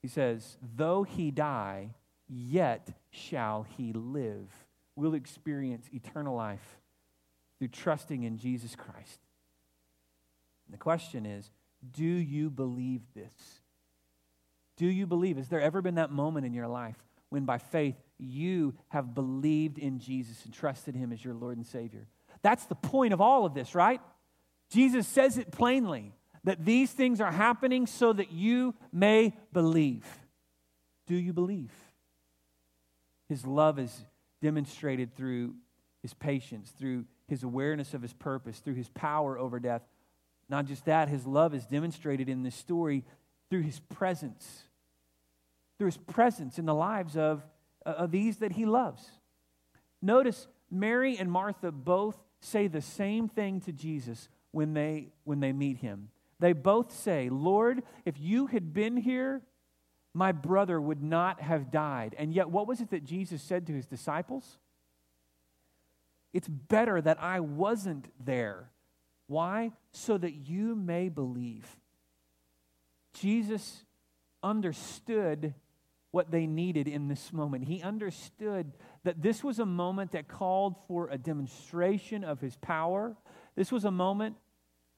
he 0.00 0.06
says 0.08 0.56
though 0.76 1.02
he 1.02 1.32
die 1.32 1.90
yet 2.28 2.92
shall 3.10 3.66
he 3.76 3.92
live 3.92 4.48
we'll 4.94 5.14
experience 5.14 5.88
eternal 5.92 6.36
life 6.36 6.78
through 7.58 7.68
trusting 7.68 8.22
in 8.22 8.38
Jesus 8.38 8.76
Christ 8.76 9.18
the 10.70 10.78
question 10.78 11.26
is 11.26 11.50
do 11.92 12.04
you 12.04 12.50
believe 12.50 13.02
this 13.14 13.60
do 14.76 14.86
you 14.86 15.06
believe 15.06 15.36
has 15.36 15.48
there 15.48 15.60
ever 15.60 15.82
been 15.82 15.96
that 15.96 16.10
moment 16.10 16.46
in 16.46 16.54
your 16.54 16.68
life 16.68 16.96
when 17.30 17.44
by 17.44 17.58
faith 17.58 17.96
you 18.20 18.74
have 18.88 19.14
believed 19.14 19.78
in 19.78 19.98
Jesus 19.98 20.44
and 20.44 20.52
trusted 20.52 20.94
him 20.94 21.12
as 21.12 21.24
your 21.24 21.34
Lord 21.34 21.56
and 21.56 21.66
Savior. 21.66 22.06
That's 22.42 22.66
the 22.66 22.74
point 22.74 23.14
of 23.14 23.20
all 23.20 23.46
of 23.46 23.54
this, 23.54 23.74
right? 23.74 24.00
Jesus 24.70 25.06
says 25.06 25.38
it 25.38 25.50
plainly 25.50 26.12
that 26.44 26.64
these 26.64 26.90
things 26.90 27.20
are 27.20 27.32
happening 27.32 27.86
so 27.86 28.12
that 28.12 28.32
you 28.32 28.74
may 28.92 29.34
believe. 29.52 30.06
Do 31.06 31.16
you 31.16 31.32
believe? 31.32 31.72
His 33.28 33.46
love 33.46 33.78
is 33.78 34.04
demonstrated 34.42 35.14
through 35.16 35.54
his 36.02 36.14
patience, 36.14 36.72
through 36.78 37.04
his 37.28 37.42
awareness 37.42 37.94
of 37.94 38.02
his 38.02 38.12
purpose, 38.12 38.58
through 38.58 38.74
his 38.74 38.88
power 38.88 39.38
over 39.38 39.60
death. 39.60 39.82
Not 40.50 40.66
just 40.66 40.84
that, 40.84 41.08
his 41.08 41.26
love 41.26 41.54
is 41.54 41.64
demonstrated 41.64 42.28
in 42.28 42.42
this 42.42 42.56
story 42.56 43.04
through 43.48 43.62
his 43.62 43.80
presence 43.80 44.64
through 45.80 45.86
his 45.86 45.96
presence 45.96 46.58
in 46.58 46.66
the 46.66 46.74
lives 46.74 47.16
of, 47.16 47.42
uh, 47.86 47.88
of 47.88 48.10
these 48.10 48.36
that 48.36 48.52
he 48.52 48.66
loves. 48.66 49.12
Notice 50.02 50.46
Mary 50.70 51.16
and 51.16 51.32
Martha 51.32 51.72
both 51.72 52.16
say 52.38 52.66
the 52.66 52.82
same 52.82 53.28
thing 53.30 53.62
to 53.62 53.72
Jesus 53.72 54.28
when 54.50 54.74
they, 54.74 55.08
when 55.24 55.40
they 55.40 55.52
meet 55.52 55.78
him. 55.78 56.10
They 56.38 56.52
both 56.52 56.92
say, 56.92 57.30
Lord, 57.30 57.82
if 58.04 58.20
you 58.20 58.48
had 58.48 58.74
been 58.74 58.98
here, 58.98 59.40
my 60.12 60.32
brother 60.32 60.78
would 60.78 61.02
not 61.02 61.40
have 61.40 61.70
died. 61.70 62.14
And 62.18 62.34
yet, 62.34 62.50
what 62.50 62.66
was 62.66 62.82
it 62.82 62.90
that 62.90 63.02
Jesus 63.02 63.40
said 63.40 63.66
to 63.68 63.72
his 63.72 63.86
disciples? 63.86 64.58
It's 66.34 66.48
better 66.48 67.00
that 67.00 67.22
I 67.22 67.40
wasn't 67.40 68.08
there. 68.22 68.68
Why? 69.30 69.70
So 69.92 70.18
that 70.18 70.32
you 70.32 70.74
may 70.74 71.08
believe. 71.08 71.64
Jesus 73.12 73.84
understood 74.42 75.54
what 76.10 76.32
they 76.32 76.48
needed 76.48 76.88
in 76.88 77.06
this 77.06 77.32
moment. 77.32 77.62
He 77.62 77.80
understood 77.80 78.72
that 79.04 79.22
this 79.22 79.44
was 79.44 79.60
a 79.60 79.64
moment 79.64 80.10
that 80.12 80.26
called 80.26 80.74
for 80.88 81.08
a 81.08 81.16
demonstration 81.16 82.24
of 82.24 82.40
his 82.40 82.56
power. 82.56 83.16
This 83.54 83.70
was 83.70 83.84
a 83.84 83.90
moment 83.92 84.34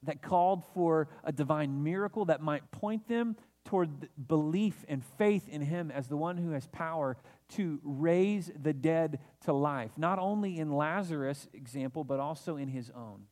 that 0.01 0.23
called 0.23 0.63
for 0.73 1.09
a 1.23 1.31
divine 1.31 1.83
miracle 1.83 2.25
that 2.25 2.41
might 2.41 2.71
point 2.71 3.07
them 3.07 3.35
toward 3.65 4.09
belief 4.27 4.83
and 4.87 5.05
faith 5.05 5.47
in 5.47 5.61
him 5.61 5.91
as 5.91 6.07
the 6.07 6.17
one 6.17 6.37
who 6.37 6.49
has 6.49 6.65
power 6.65 7.17
to 7.49 7.79
raise 7.83 8.49
the 8.59 8.73
dead 8.73 9.19
to 9.41 9.53
life, 9.53 9.91
not 9.95 10.17
only 10.17 10.57
in 10.57 10.71
Lazarus' 10.71 11.47
example, 11.53 12.03
but 12.03 12.19
also 12.19 12.57
in 12.57 12.67
his 12.67 12.89
own. 12.95 13.27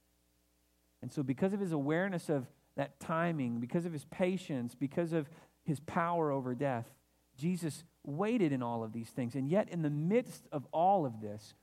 And 1.02 1.12
so, 1.12 1.24
because 1.24 1.54
of 1.54 1.60
his 1.60 1.72
awareness 1.72 2.30
of 2.30 2.46
that 2.76 3.00
timing, 3.00 3.60
because 3.60 3.86
of 3.86 3.94
his 3.94 4.06
patience, 4.06 4.76
because 4.76 5.14
of 5.14 5.30
his 5.64 5.80
power 5.82 6.32
over 6.32 6.54
death, 6.54 6.94
Jesus 7.38 7.84
waited 8.04 8.52
in 8.52 8.62
all 8.62 8.84
of 8.84 8.94
these 8.94 9.10
things. 9.10 9.36
And 9.36 9.50
yet, 9.50 9.70
in 9.70 9.82
the 9.82 9.90
midst 9.90 10.48
of 10.52 10.68
all 10.72 11.06
of 11.06 11.22
this, 11.22 11.56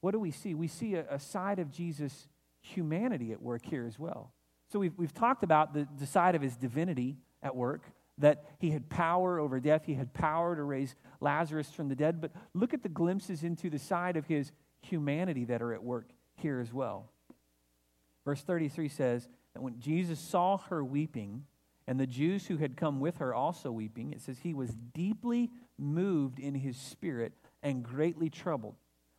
what 0.00 0.12
do 0.12 0.20
we 0.20 0.30
see? 0.30 0.54
We 0.54 0.68
see 0.68 0.94
a, 0.94 1.06
a 1.10 1.18
side 1.18 1.58
of 1.58 1.70
Jesus' 1.70 2.28
humanity 2.60 3.32
at 3.32 3.40
work 3.40 3.64
here 3.64 3.86
as 3.86 3.98
well. 3.98 4.32
So, 4.70 4.78
we've, 4.78 4.94
we've 4.96 5.14
talked 5.14 5.42
about 5.42 5.72
the, 5.72 5.88
the 5.98 6.06
side 6.06 6.34
of 6.34 6.42
his 6.42 6.56
divinity 6.56 7.16
at 7.42 7.56
work, 7.56 7.82
that 8.18 8.44
he 8.58 8.70
had 8.70 8.88
power 8.88 9.38
over 9.38 9.58
death, 9.60 9.82
he 9.86 9.94
had 9.94 10.12
power 10.12 10.54
to 10.54 10.62
raise 10.62 10.94
Lazarus 11.20 11.70
from 11.70 11.88
the 11.88 11.96
dead. 11.96 12.20
But 12.20 12.32
look 12.54 12.74
at 12.74 12.82
the 12.82 12.88
glimpses 12.88 13.42
into 13.42 13.70
the 13.70 13.78
side 13.78 14.16
of 14.16 14.26
his 14.26 14.52
humanity 14.82 15.44
that 15.46 15.62
are 15.62 15.72
at 15.72 15.82
work 15.82 16.10
here 16.34 16.60
as 16.60 16.72
well. 16.72 17.10
Verse 18.26 18.42
33 18.42 18.90
says 18.90 19.28
that 19.54 19.62
when 19.62 19.80
Jesus 19.80 20.20
saw 20.20 20.58
her 20.58 20.84
weeping, 20.84 21.44
and 21.86 22.00
the 22.00 22.06
Jews 22.06 22.46
who 22.46 22.56
had 22.56 22.76
come 22.76 22.98
with 23.00 23.18
her 23.18 23.32
also 23.32 23.70
weeping, 23.70 24.12
it 24.12 24.20
says 24.20 24.38
he 24.38 24.54
was 24.54 24.70
deeply 24.92 25.50
moved 25.78 26.38
in 26.38 26.54
his 26.54 26.76
spirit 26.76 27.32
and 27.62 27.82
greatly 27.82 28.28
troubled. 28.28 28.74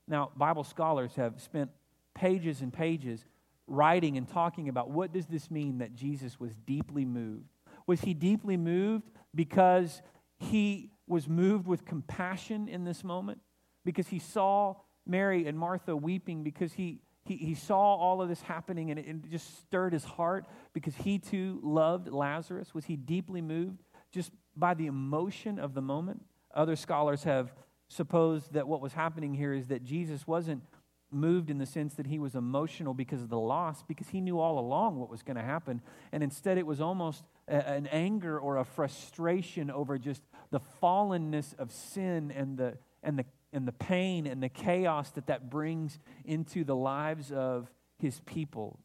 Now, 0.07 0.31
Bible 0.35 0.63
scholars 0.63 1.15
have 1.15 1.41
spent 1.41 1.71
pages 2.13 2.61
and 2.61 2.73
pages 2.73 3.23
writing 3.67 4.17
and 4.17 4.27
talking 4.27 4.69
about 4.69 4.89
what 4.89 5.13
does 5.13 5.27
this 5.27 5.49
mean 5.49 5.77
that 5.77 5.95
Jesus 5.95 6.39
was 6.39 6.51
deeply 6.65 7.05
moved? 7.05 7.45
Was 7.85 8.01
he 8.01 8.13
deeply 8.13 8.57
moved 8.57 9.09
because 9.33 10.01
he 10.39 10.91
was 11.07 11.27
moved 11.27 11.67
with 11.67 11.85
compassion 11.85 12.67
in 12.67 12.83
this 12.83 13.03
moment? 13.03 13.39
Because 13.85 14.07
he 14.07 14.19
saw 14.19 14.75
Mary 15.05 15.47
and 15.47 15.57
Martha 15.57 15.95
weeping 15.95 16.43
because 16.43 16.73
he 16.73 16.99
he, 17.27 17.35
he 17.35 17.55
saw 17.55 17.95
all 17.95 18.21
of 18.21 18.29
this 18.29 18.41
happening 18.41 18.89
and 18.89 18.99
it, 18.99 19.07
it 19.07 19.29
just 19.29 19.59
stirred 19.61 19.93
his 19.93 20.05
heart 20.05 20.45
because 20.73 20.95
he 20.95 21.19
too 21.19 21.59
loved 21.61 22.07
Lazarus. 22.07 22.73
Was 22.73 22.85
he 22.85 22.95
deeply 22.95 23.41
moved 23.41 23.83
just 24.11 24.31
by 24.55 24.73
the 24.73 24.87
emotion 24.87 25.59
of 25.59 25.73
the 25.73 25.81
moment? 25.81 26.23
Other 26.53 26.75
scholars 26.75 27.23
have 27.23 27.53
supposed 27.89 28.53
that 28.53 28.67
what 28.67 28.81
was 28.81 28.93
happening 28.93 29.33
here 29.33 29.53
is 29.53 29.67
that 29.67 29.83
Jesus 29.83 30.25
wasn't 30.25 30.63
moved 31.11 31.49
in 31.49 31.57
the 31.57 31.65
sense 31.65 31.93
that 31.95 32.07
he 32.07 32.19
was 32.19 32.35
emotional 32.35 32.93
because 32.93 33.21
of 33.21 33.29
the 33.29 33.39
loss, 33.39 33.83
because 33.83 34.09
he 34.09 34.19
knew 34.19 34.39
all 34.39 34.59
along 34.59 34.97
what 34.97 35.09
was 35.09 35.23
going 35.23 35.37
to 35.37 35.43
happen. 35.43 35.81
And 36.11 36.21
instead, 36.21 36.57
it 36.57 36.65
was 36.65 36.81
almost 36.81 37.23
a, 37.47 37.55
an 37.67 37.87
anger 37.87 38.37
or 38.39 38.57
a 38.57 38.65
frustration 38.65 39.71
over 39.71 39.97
just 39.97 40.21
the 40.51 40.59
fallenness 40.81 41.57
of 41.57 41.71
sin 41.71 42.31
and 42.35 42.57
the, 42.57 42.77
and 43.03 43.17
the 43.17 43.25
and 43.57 43.67
the 43.67 43.73
pain 43.73 44.25
and 44.25 44.41
the 44.41 44.49
chaos 44.49 45.09
that 45.11 45.27
that 45.27 45.49
brings 45.49 45.99
into 46.23 46.63
the 46.63 46.75
lives 46.75 47.31
of 47.31 47.69
his 47.97 48.21
people. 48.21 48.79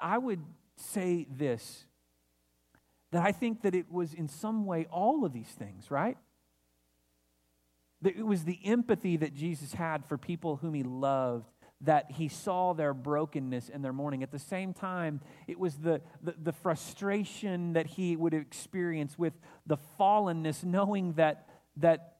I 0.00 0.18
would 0.18 0.44
say 0.76 1.26
this 1.30 1.84
that 3.12 3.24
I 3.24 3.30
think 3.30 3.62
that 3.62 3.76
it 3.76 3.92
was 3.92 4.12
in 4.12 4.26
some 4.26 4.66
way 4.66 4.88
all 4.90 5.24
of 5.24 5.32
these 5.32 5.46
things, 5.46 5.88
right? 5.88 6.18
That 8.02 8.16
it 8.16 8.26
was 8.26 8.42
the 8.42 8.58
empathy 8.64 9.16
that 9.18 9.34
Jesus 9.34 9.72
had 9.72 10.04
for 10.04 10.18
people 10.18 10.56
whom 10.56 10.74
he 10.74 10.82
loved, 10.82 11.48
that 11.82 12.10
he 12.10 12.26
saw 12.26 12.72
their 12.72 12.92
brokenness 12.92 13.70
and 13.72 13.84
their 13.84 13.92
mourning. 13.92 14.24
At 14.24 14.32
the 14.32 14.38
same 14.40 14.72
time, 14.72 15.20
it 15.46 15.60
was 15.60 15.76
the, 15.76 16.00
the, 16.24 16.34
the 16.42 16.52
frustration 16.52 17.74
that 17.74 17.86
he 17.86 18.16
would 18.16 18.34
experience 18.34 19.16
with 19.16 19.34
the 19.64 19.78
fallenness, 19.98 20.64
knowing 20.64 21.12
that, 21.12 21.48
that 21.76 22.13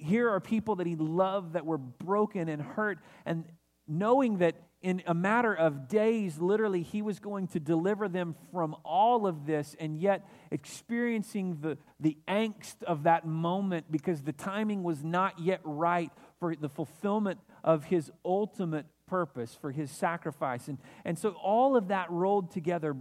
here 0.00 0.30
are 0.30 0.40
people 0.40 0.76
that 0.76 0.86
he 0.86 0.96
loved 0.96 1.52
that 1.52 1.66
were 1.66 1.78
broken 1.78 2.48
and 2.48 2.62
hurt, 2.62 2.98
and 3.26 3.44
knowing 3.86 4.38
that 4.38 4.56
in 4.82 5.02
a 5.06 5.12
matter 5.12 5.54
of 5.54 5.88
days, 5.88 6.38
literally, 6.38 6.82
he 6.82 7.02
was 7.02 7.18
going 7.18 7.48
to 7.48 7.60
deliver 7.60 8.08
them 8.08 8.34
from 8.50 8.74
all 8.82 9.26
of 9.26 9.44
this, 9.44 9.76
and 9.78 10.00
yet 10.00 10.26
experiencing 10.50 11.58
the, 11.60 11.76
the 11.98 12.16
angst 12.26 12.82
of 12.84 13.02
that 13.02 13.26
moment 13.26 13.86
because 13.90 14.22
the 14.22 14.32
timing 14.32 14.82
was 14.82 15.04
not 15.04 15.38
yet 15.38 15.60
right 15.64 16.10
for 16.38 16.56
the 16.56 16.68
fulfillment 16.68 17.38
of 17.62 17.84
his 17.84 18.10
ultimate 18.24 18.86
purpose, 19.06 19.54
for 19.60 19.70
his 19.70 19.90
sacrifice. 19.90 20.68
And, 20.68 20.78
and 21.04 21.18
so 21.18 21.30
all 21.30 21.76
of 21.76 21.88
that 21.88 22.10
rolled 22.10 22.50
together 22.50 22.96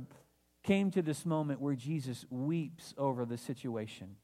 came 0.64 0.92
to 0.92 1.02
this 1.02 1.26
moment 1.26 1.62
where 1.62 1.76
Jesus 1.76 2.26
weeps 2.30 2.94
over 2.98 3.26
the 3.26 3.38
situation. 3.38 4.18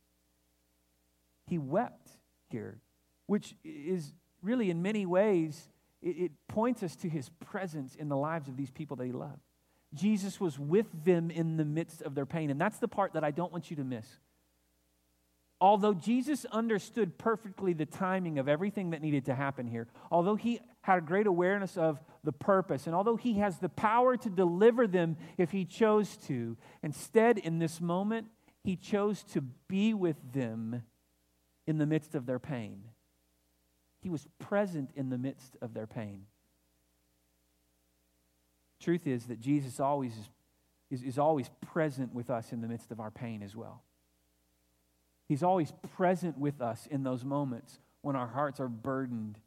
He 1.47 1.57
wept 1.57 2.09
here, 2.49 2.79
which 3.27 3.55
is 3.63 4.13
really 4.41 4.69
in 4.69 4.81
many 4.81 5.05
ways, 5.05 5.69
it, 6.01 6.17
it 6.17 6.31
points 6.47 6.83
us 6.83 6.95
to 6.97 7.09
his 7.09 7.29
presence 7.29 7.95
in 7.95 8.09
the 8.09 8.17
lives 8.17 8.47
of 8.47 8.57
these 8.57 8.71
people 8.71 8.95
that 8.97 9.05
he 9.05 9.11
loved. 9.11 9.41
Jesus 9.93 10.39
was 10.39 10.59
with 10.59 10.87
them 11.05 11.31
in 11.31 11.57
the 11.57 11.65
midst 11.65 12.01
of 12.01 12.15
their 12.15 12.25
pain. 12.25 12.49
And 12.49 12.59
that's 12.59 12.77
the 12.77 12.87
part 12.87 13.13
that 13.13 13.23
I 13.23 13.31
don't 13.31 13.51
want 13.51 13.69
you 13.69 13.77
to 13.77 13.83
miss. 13.83 14.05
Although 15.61 15.93
Jesus 15.93 16.45
understood 16.51 17.17
perfectly 17.17 17.73
the 17.73 17.85
timing 17.85 18.39
of 18.39 18.49
everything 18.49 18.89
that 18.89 19.01
needed 19.01 19.25
to 19.25 19.35
happen 19.35 19.67
here, 19.67 19.87
although 20.11 20.35
he 20.35 20.59
had 20.81 20.97
a 20.97 21.01
great 21.01 21.27
awareness 21.27 21.77
of 21.77 21.99
the 22.25 22.33
purpose, 22.33 22.87
and 22.87 22.95
although 22.95 23.15
he 23.15 23.35
has 23.35 23.57
the 23.59 23.69
power 23.69 24.17
to 24.17 24.29
deliver 24.29 24.85
them 24.85 25.15
if 25.37 25.51
he 25.51 25.63
chose 25.63 26.17
to, 26.27 26.57
instead, 26.83 27.37
in 27.37 27.57
this 27.59 27.79
moment, 27.79 28.27
he 28.63 28.75
chose 28.75 29.23
to 29.23 29.41
be 29.41 29.93
with 29.93 30.17
them 30.33 30.83
in 31.67 31.77
the 31.77 31.85
midst 31.85 32.15
of 32.15 32.25
their 32.25 32.39
pain. 32.39 32.83
He 34.01 34.09
was 34.09 34.27
present 34.39 34.91
in 34.95 35.09
the 35.09 35.17
midst 35.17 35.57
of 35.61 35.73
their 35.73 35.87
pain. 35.87 36.25
Truth 38.79 39.07
is 39.07 39.25
that 39.25 39.39
Jesus 39.39 39.79
always 39.79 40.13
is, 40.91 41.01
is, 41.01 41.17
always 41.17 41.49
present 41.71 42.13
with 42.13 42.29
us 42.29 42.51
in 42.51 42.61
the 42.61 42.67
midst 42.67 42.91
of 42.91 42.99
our 42.99 43.09
pain 43.09 43.41
as 43.41 43.55
well. 43.55 43.81
He's 45.27 45.41
always 45.41 45.73
present 45.95 46.37
with 46.37 46.61
us 46.61 46.87
in 46.91 47.03
those 47.03 47.23
moments 47.23 47.79
when 48.01 48.15
our 48.15 48.27
hearts 48.27 48.59
are 48.59 48.67
burdened, 48.67 49.39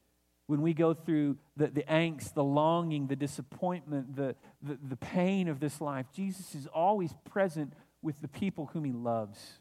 when 0.49 0.61
we 0.61 0.75
go 0.75 0.93
through 0.93 1.37
the, 1.57 1.69
the 1.69 1.85
angst, 1.85 2.35
the 2.35 2.43
longing, 2.43 3.07
the 3.07 3.15
disappointment, 3.15 4.17
the, 4.17 4.35
the, 4.61 4.77
the 4.89 4.97
pain 4.97 5.47
of 5.47 5.61
this 5.61 5.81
life. 5.81 6.07
Jesus 6.13 6.57
is 6.57 6.67
always 6.67 7.15
present 7.31 7.75
with 8.03 8.21
the 8.21 8.29
people 8.29 8.67
whom 8.73 8.85
he 8.85 8.93
loves 8.93 9.61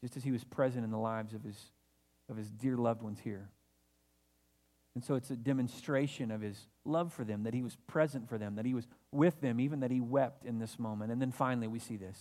just 0.00 0.16
as 0.16 0.24
he 0.24 0.32
was 0.32 0.44
present 0.44 0.84
in 0.84 0.90
the 0.90 0.98
lives 0.98 1.34
of 1.34 1.42
his, 1.42 1.56
of 2.28 2.36
his 2.36 2.50
dear 2.50 2.76
loved 2.76 3.02
ones 3.02 3.18
here. 3.22 3.48
And 4.94 5.04
so 5.04 5.14
it's 5.14 5.30
a 5.30 5.36
demonstration 5.36 6.30
of 6.30 6.40
his 6.40 6.66
love 6.84 7.12
for 7.12 7.24
them, 7.24 7.44
that 7.44 7.54
he 7.54 7.62
was 7.62 7.76
present 7.86 8.28
for 8.28 8.38
them, 8.38 8.56
that 8.56 8.64
he 8.64 8.74
was 8.74 8.86
with 9.12 9.40
them, 9.40 9.60
even 9.60 9.80
that 9.80 9.90
he 9.90 10.00
wept 10.00 10.44
in 10.44 10.58
this 10.58 10.78
moment. 10.78 11.12
And 11.12 11.20
then 11.20 11.30
finally, 11.30 11.68
we 11.68 11.78
see 11.78 11.96
this. 11.96 12.18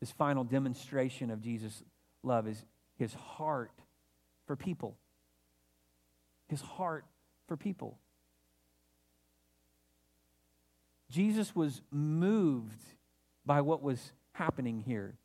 This 0.00 0.10
final 0.10 0.44
demonstration 0.44 1.30
of 1.30 1.40
Jesus' 1.40 1.82
love 2.22 2.46
is 2.46 2.64
his 2.96 3.14
heart 3.14 3.72
for 4.46 4.56
people. 4.56 4.96
His 6.48 6.60
heart 6.60 7.04
for 7.46 7.56
people. 7.56 7.98
Jesus 11.10 11.54
was 11.56 11.80
moved 11.90 12.82
by 13.44 13.60
what 13.60 13.82
was 13.82 14.12
happening 14.32 14.80
here. 14.80 15.16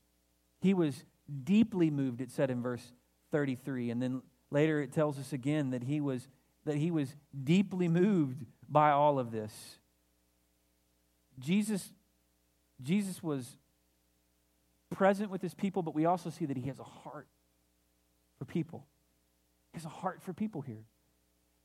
He 0.65 0.73
was 0.73 1.03
deeply 1.43 1.91
moved, 1.91 2.21
it 2.21 2.31
said 2.31 2.49
in 2.49 2.63
verse 2.63 2.81
33. 3.31 3.91
And 3.91 4.01
then 4.01 4.23
later 4.49 4.81
it 4.81 4.91
tells 4.91 5.19
us 5.19 5.31
again 5.31 5.69
that 5.69 5.83
he 5.83 6.01
was, 6.01 6.27
that 6.65 6.75
he 6.75 6.89
was 6.89 7.15
deeply 7.43 7.87
moved 7.87 8.43
by 8.67 8.89
all 8.89 9.19
of 9.19 9.29
this. 9.29 9.53
Jesus, 11.37 11.93
Jesus 12.81 13.21
was 13.21 13.59
present 14.89 15.29
with 15.29 15.43
his 15.43 15.53
people, 15.53 15.83
but 15.83 15.93
we 15.93 16.05
also 16.05 16.31
see 16.31 16.47
that 16.47 16.57
he 16.57 16.67
has 16.67 16.79
a 16.79 16.83
heart 16.83 17.27
for 18.39 18.45
people. 18.45 18.87
He 19.71 19.77
has 19.77 19.85
a 19.85 19.89
heart 19.89 20.23
for 20.23 20.33
people 20.33 20.61
here. 20.61 20.85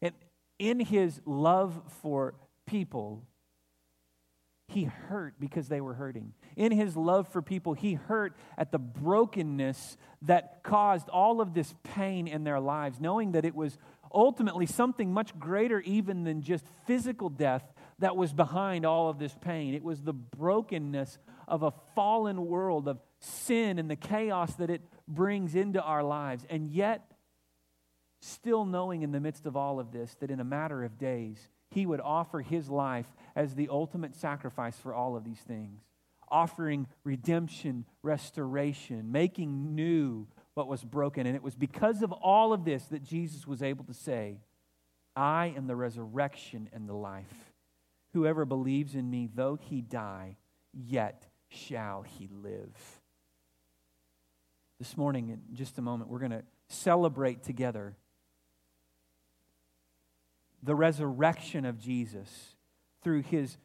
And 0.02 0.12
in 0.58 0.78
his 0.78 1.22
love 1.24 1.80
for 2.02 2.34
people, 2.66 3.24
he 4.70 4.84
hurt 4.84 5.34
because 5.40 5.68
they 5.68 5.80
were 5.80 5.94
hurting. 5.94 6.32
In 6.56 6.70
his 6.70 6.96
love 6.96 7.26
for 7.28 7.42
people, 7.42 7.74
he 7.74 7.94
hurt 7.94 8.36
at 8.56 8.70
the 8.70 8.78
brokenness 8.78 9.96
that 10.22 10.62
caused 10.62 11.08
all 11.08 11.40
of 11.40 11.54
this 11.54 11.74
pain 11.82 12.28
in 12.28 12.44
their 12.44 12.60
lives, 12.60 13.00
knowing 13.00 13.32
that 13.32 13.44
it 13.44 13.54
was 13.54 13.78
ultimately 14.14 14.66
something 14.66 15.12
much 15.12 15.36
greater 15.38 15.80
even 15.80 16.22
than 16.22 16.40
just 16.40 16.64
physical 16.86 17.28
death 17.28 17.64
that 17.98 18.16
was 18.16 18.32
behind 18.32 18.86
all 18.86 19.08
of 19.08 19.18
this 19.18 19.36
pain. 19.40 19.74
It 19.74 19.82
was 19.82 20.02
the 20.02 20.12
brokenness 20.12 21.18
of 21.48 21.64
a 21.64 21.72
fallen 21.96 22.46
world, 22.46 22.86
of 22.86 23.00
sin 23.18 23.78
and 23.78 23.90
the 23.90 23.96
chaos 23.96 24.54
that 24.54 24.70
it 24.70 24.82
brings 25.08 25.56
into 25.56 25.82
our 25.82 26.04
lives. 26.04 26.46
And 26.48 26.70
yet, 26.70 27.10
still 28.20 28.64
knowing 28.64 29.02
in 29.02 29.10
the 29.10 29.20
midst 29.20 29.46
of 29.46 29.56
all 29.56 29.80
of 29.80 29.90
this 29.90 30.14
that 30.20 30.30
in 30.30 30.38
a 30.38 30.44
matter 30.44 30.84
of 30.84 30.96
days, 30.96 31.48
he 31.70 31.86
would 31.86 32.00
offer 32.00 32.40
his 32.40 32.68
life 32.68 33.06
as 33.36 33.54
the 33.54 33.68
ultimate 33.70 34.14
sacrifice 34.14 34.76
for 34.76 34.92
all 34.92 35.16
of 35.16 35.24
these 35.24 35.38
things, 35.38 35.80
offering 36.28 36.86
redemption, 37.04 37.84
restoration, 38.02 39.12
making 39.12 39.74
new 39.74 40.26
what 40.54 40.66
was 40.66 40.84
broken. 40.84 41.26
And 41.26 41.36
it 41.36 41.42
was 41.42 41.54
because 41.54 42.02
of 42.02 42.12
all 42.12 42.52
of 42.52 42.64
this 42.64 42.84
that 42.86 43.02
Jesus 43.02 43.46
was 43.46 43.62
able 43.62 43.84
to 43.84 43.94
say, 43.94 44.38
I 45.14 45.54
am 45.56 45.66
the 45.66 45.76
resurrection 45.76 46.68
and 46.72 46.88
the 46.88 46.94
life. 46.94 47.52
Whoever 48.12 48.44
believes 48.44 48.94
in 48.94 49.08
me, 49.08 49.28
though 49.32 49.56
he 49.56 49.80
die, 49.80 50.36
yet 50.72 51.26
shall 51.48 52.02
he 52.02 52.28
live. 52.32 53.00
This 54.78 54.96
morning, 54.96 55.28
in 55.28 55.54
just 55.54 55.78
a 55.78 55.82
moment, 55.82 56.10
we're 56.10 56.18
going 56.18 56.30
to 56.30 56.42
celebrate 56.68 57.42
together 57.44 57.94
the 60.62 60.74
resurrection 60.74 61.64
of 61.64 61.78
Jesus 61.78 62.56
through 63.02 63.22
his 63.22 63.56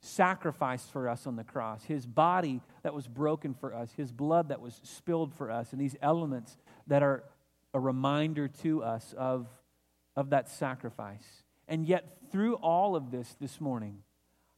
sacrifice 0.00 0.84
for 0.86 1.08
us 1.08 1.26
on 1.26 1.36
the 1.36 1.44
cross, 1.44 1.84
his 1.84 2.06
body 2.06 2.60
that 2.82 2.94
was 2.94 3.08
broken 3.08 3.54
for 3.54 3.74
us, 3.74 3.90
his 3.96 4.12
blood 4.12 4.48
that 4.48 4.60
was 4.60 4.80
spilled 4.84 5.34
for 5.34 5.50
us, 5.50 5.72
and 5.72 5.80
these 5.80 5.96
elements 6.00 6.56
that 6.86 7.02
are 7.02 7.24
a 7.74 7.80
reminder 7.80 8.48
to 8.48 8.82
us 8.82 9.14
of, 9.16 9.48
of 10.14 10.30
that 10.30 10.48
sacrifice. 10.48 11.42
And 11.66 11.86
yet, 11.86 12.18
through 12.30 12.54
all 12.54 12.96
of 12.96 13.10
this 13.10 13.36
this 13.40 13.60
morning, 13.60 13.98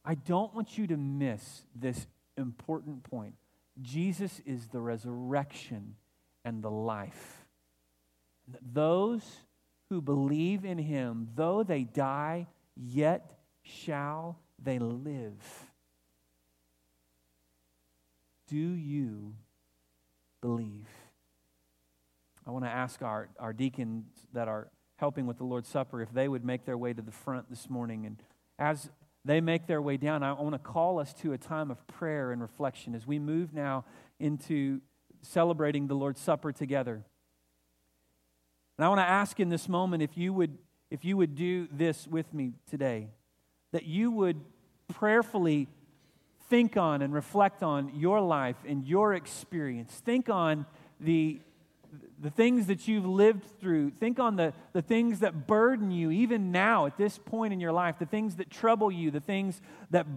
I 0.05 0.15
don't 0.15 0.53
want 0.53 0.77
you 0.77 0.87
to 0.87 0.97
miss 0.97 1.63
this 1.75 2.07
important 2.37 3.03
point. 3.03 3.35
Jesus 3.81 4.41
is 4.45 4.67
the 4.67 4.81
resurrection 4.81 5.95
and 6.45 6.63
the 6.63 6.71
life. 6.71 7.45
Those 8.73 9.23
who 9.91 9.99
believe 9.99 10.63
in 10.63 10.77
him, 10.77 11.27
though 11.35 11.63
they 11.63 11.83
die, 11.83 12.47
yet 12.77 13.37
shall 13.61 14.39
they 14.57 14.79
live. 14.79 15.65
Do 18.47 18.55
you 18.55 19.33
believe? 20.39 20.87
I 22.47 22.51
want 22.51 22.63
to 22.63 22.71
ask 22.71 23.01
our, 23.01 23.27
our 23.37 23.51
deacons 23.51 24.05
that 24.31 24.47
are 24.47 24.69
helping 24.95 25.27
with 25.27 25.37
the 25.37 25.43
Lord's 25.43 25.67
Supper 25.67 26.01
if 26.01 26.13
they 26.13 26.29
would 26.29 26.45
make 26.45 26.63
their 26.63 26.77
way 26.77 26.93
to 26.93 27.01
the 27.01 27.11
front 27.11 27.49
this 27.49 27.69
morning. 27.69 28.05
And 28.05 28.23
as 28.57 28.89
they 29.25 29.41
make 29.41 29.67
their 29.67 29.81
way 29.81 29.97
down, 29.97 30.23
I 30.23 30.31
want 30.31 30.53
to 30.53 30.59
call 30.59 30.99
us 30.99 31.13
to 31.15 31.33
a 31.33 31.37
time 31.37 31.69
of 31.69 31.85
prayer 31.87 32.31
and 32.31 32.41
reflection 32.41 32.95
as 32.95 33.05
we 33.05 33.19
move 33.19 33.53
now 33.53 33.83
into 34.21 34.79
celebrating 35.21 35.87
the 35.87 35.95
Lord's 35.95 36.21
Supper 36.21 36.53
together. 36.53 37.03
And 38.81 38.85
I 38.87 38.89
want 38.89 39.01
to 39.01 39.07
ask 39.07 39.39
in 39.39 39.49
this 39.49 39.69
moment 39.69 40.01
if 40.01 40.17
you 40.17 40.33
would 40.33 40.57
if 40.89 41.05
you 41.05 41.15
would 41.15 41.35
do 41.35 41.67
this 41.71 42.07
with 42.07 42.33
me 42.33 42.53
today 42.67 43.09
that 43.73 43.85
you 43.85 44.09
would 44.09 44.41
prayerfully 44.87 45.67
think 46.49 46.77
on 46.77 47.03
and 47.03 47.13
reflect 47.13 47.61
on 47.61 47.91
your 47.93 48.19
life 48.19 48.55
and 48.67 48.83
your 48.83 49.13
experience. 49.13 49.93
Think 50.03 50.29
on 50.29 50.65
the 50.99 51.41
the 52.19 52.31
things 52.31 52.65
that 52.65 52.87
you've 52.87 53.05
lived 53.05 53.45
through. 53.59 53.91
Think 53.91 54.17
on 54.19 54.35
the, 54.35 54.51
the 54.73 54.81
things 54.81 55.19
that 55.19 55.45
burden 55.45 55.91
you, 55.91 56.09
even 56.09 56.51
now 56.51 56.87
at 56.87 56.97
this 56.97 57.19
point 57.19 57.53
in 57.53 57.59
your 57.59 57.73
life, 57.73 57.99
the 57.99 58.07
things 58.07 58.37
that 58.37 58.49
trouble 58.49 58.91
you, 58.91 59.11
the 59.11 59.19
things 59.19 59.61
that, 59.91 60.07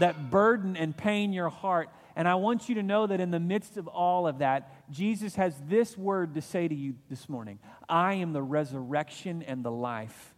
that 0.00 0.30
burden 0.30 0.74
and 0.74 0.96
pain 0.96 1.34
your 1.34 1.50
heart. 1.50 1.90
And 2.16 2.26
I 2.26 2.34
want 2.36 2.70
you 2.70 2.76
to 2.76 2.82
know 2.82 3.06
that 3.06 3.20
in 3.20 3.30
the 3.30 3.38
midst 3.38 3.76
of 3.76 3.86
all 3.86 4.26
of 4.26 4.38
that, 4.38 4.90
Jesus 4.90 5.36
has 5.36 5.54
this 5.68 5.98
word 5.98 6.34
to 6.34 6.40
say 6.40 6.66
to 6.66 6.74
you 6.74 6.94
this 7.10 7.28
morning 7.28 7.58
I 7.88 8.14
am 8.14 8.32
the 8.32 8.42
resurrection 8.42 9.42
and 9.42 9.62
the 9.62 9.70
life. 9.70 10.34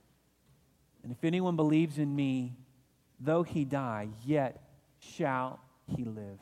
And 1.04 1.12
if 1.12 1.22
anyone 1.22 1.54
believes 1.54 1.98
in 1.98 2.14
me, 2.14 2.56
though 3.20 3.44
he 3.44 3.64
die, 3.64 4.08
yet 4.24 4.60
shall 4.98 5.60
he 5.96 6.04
live. 6.04 6.40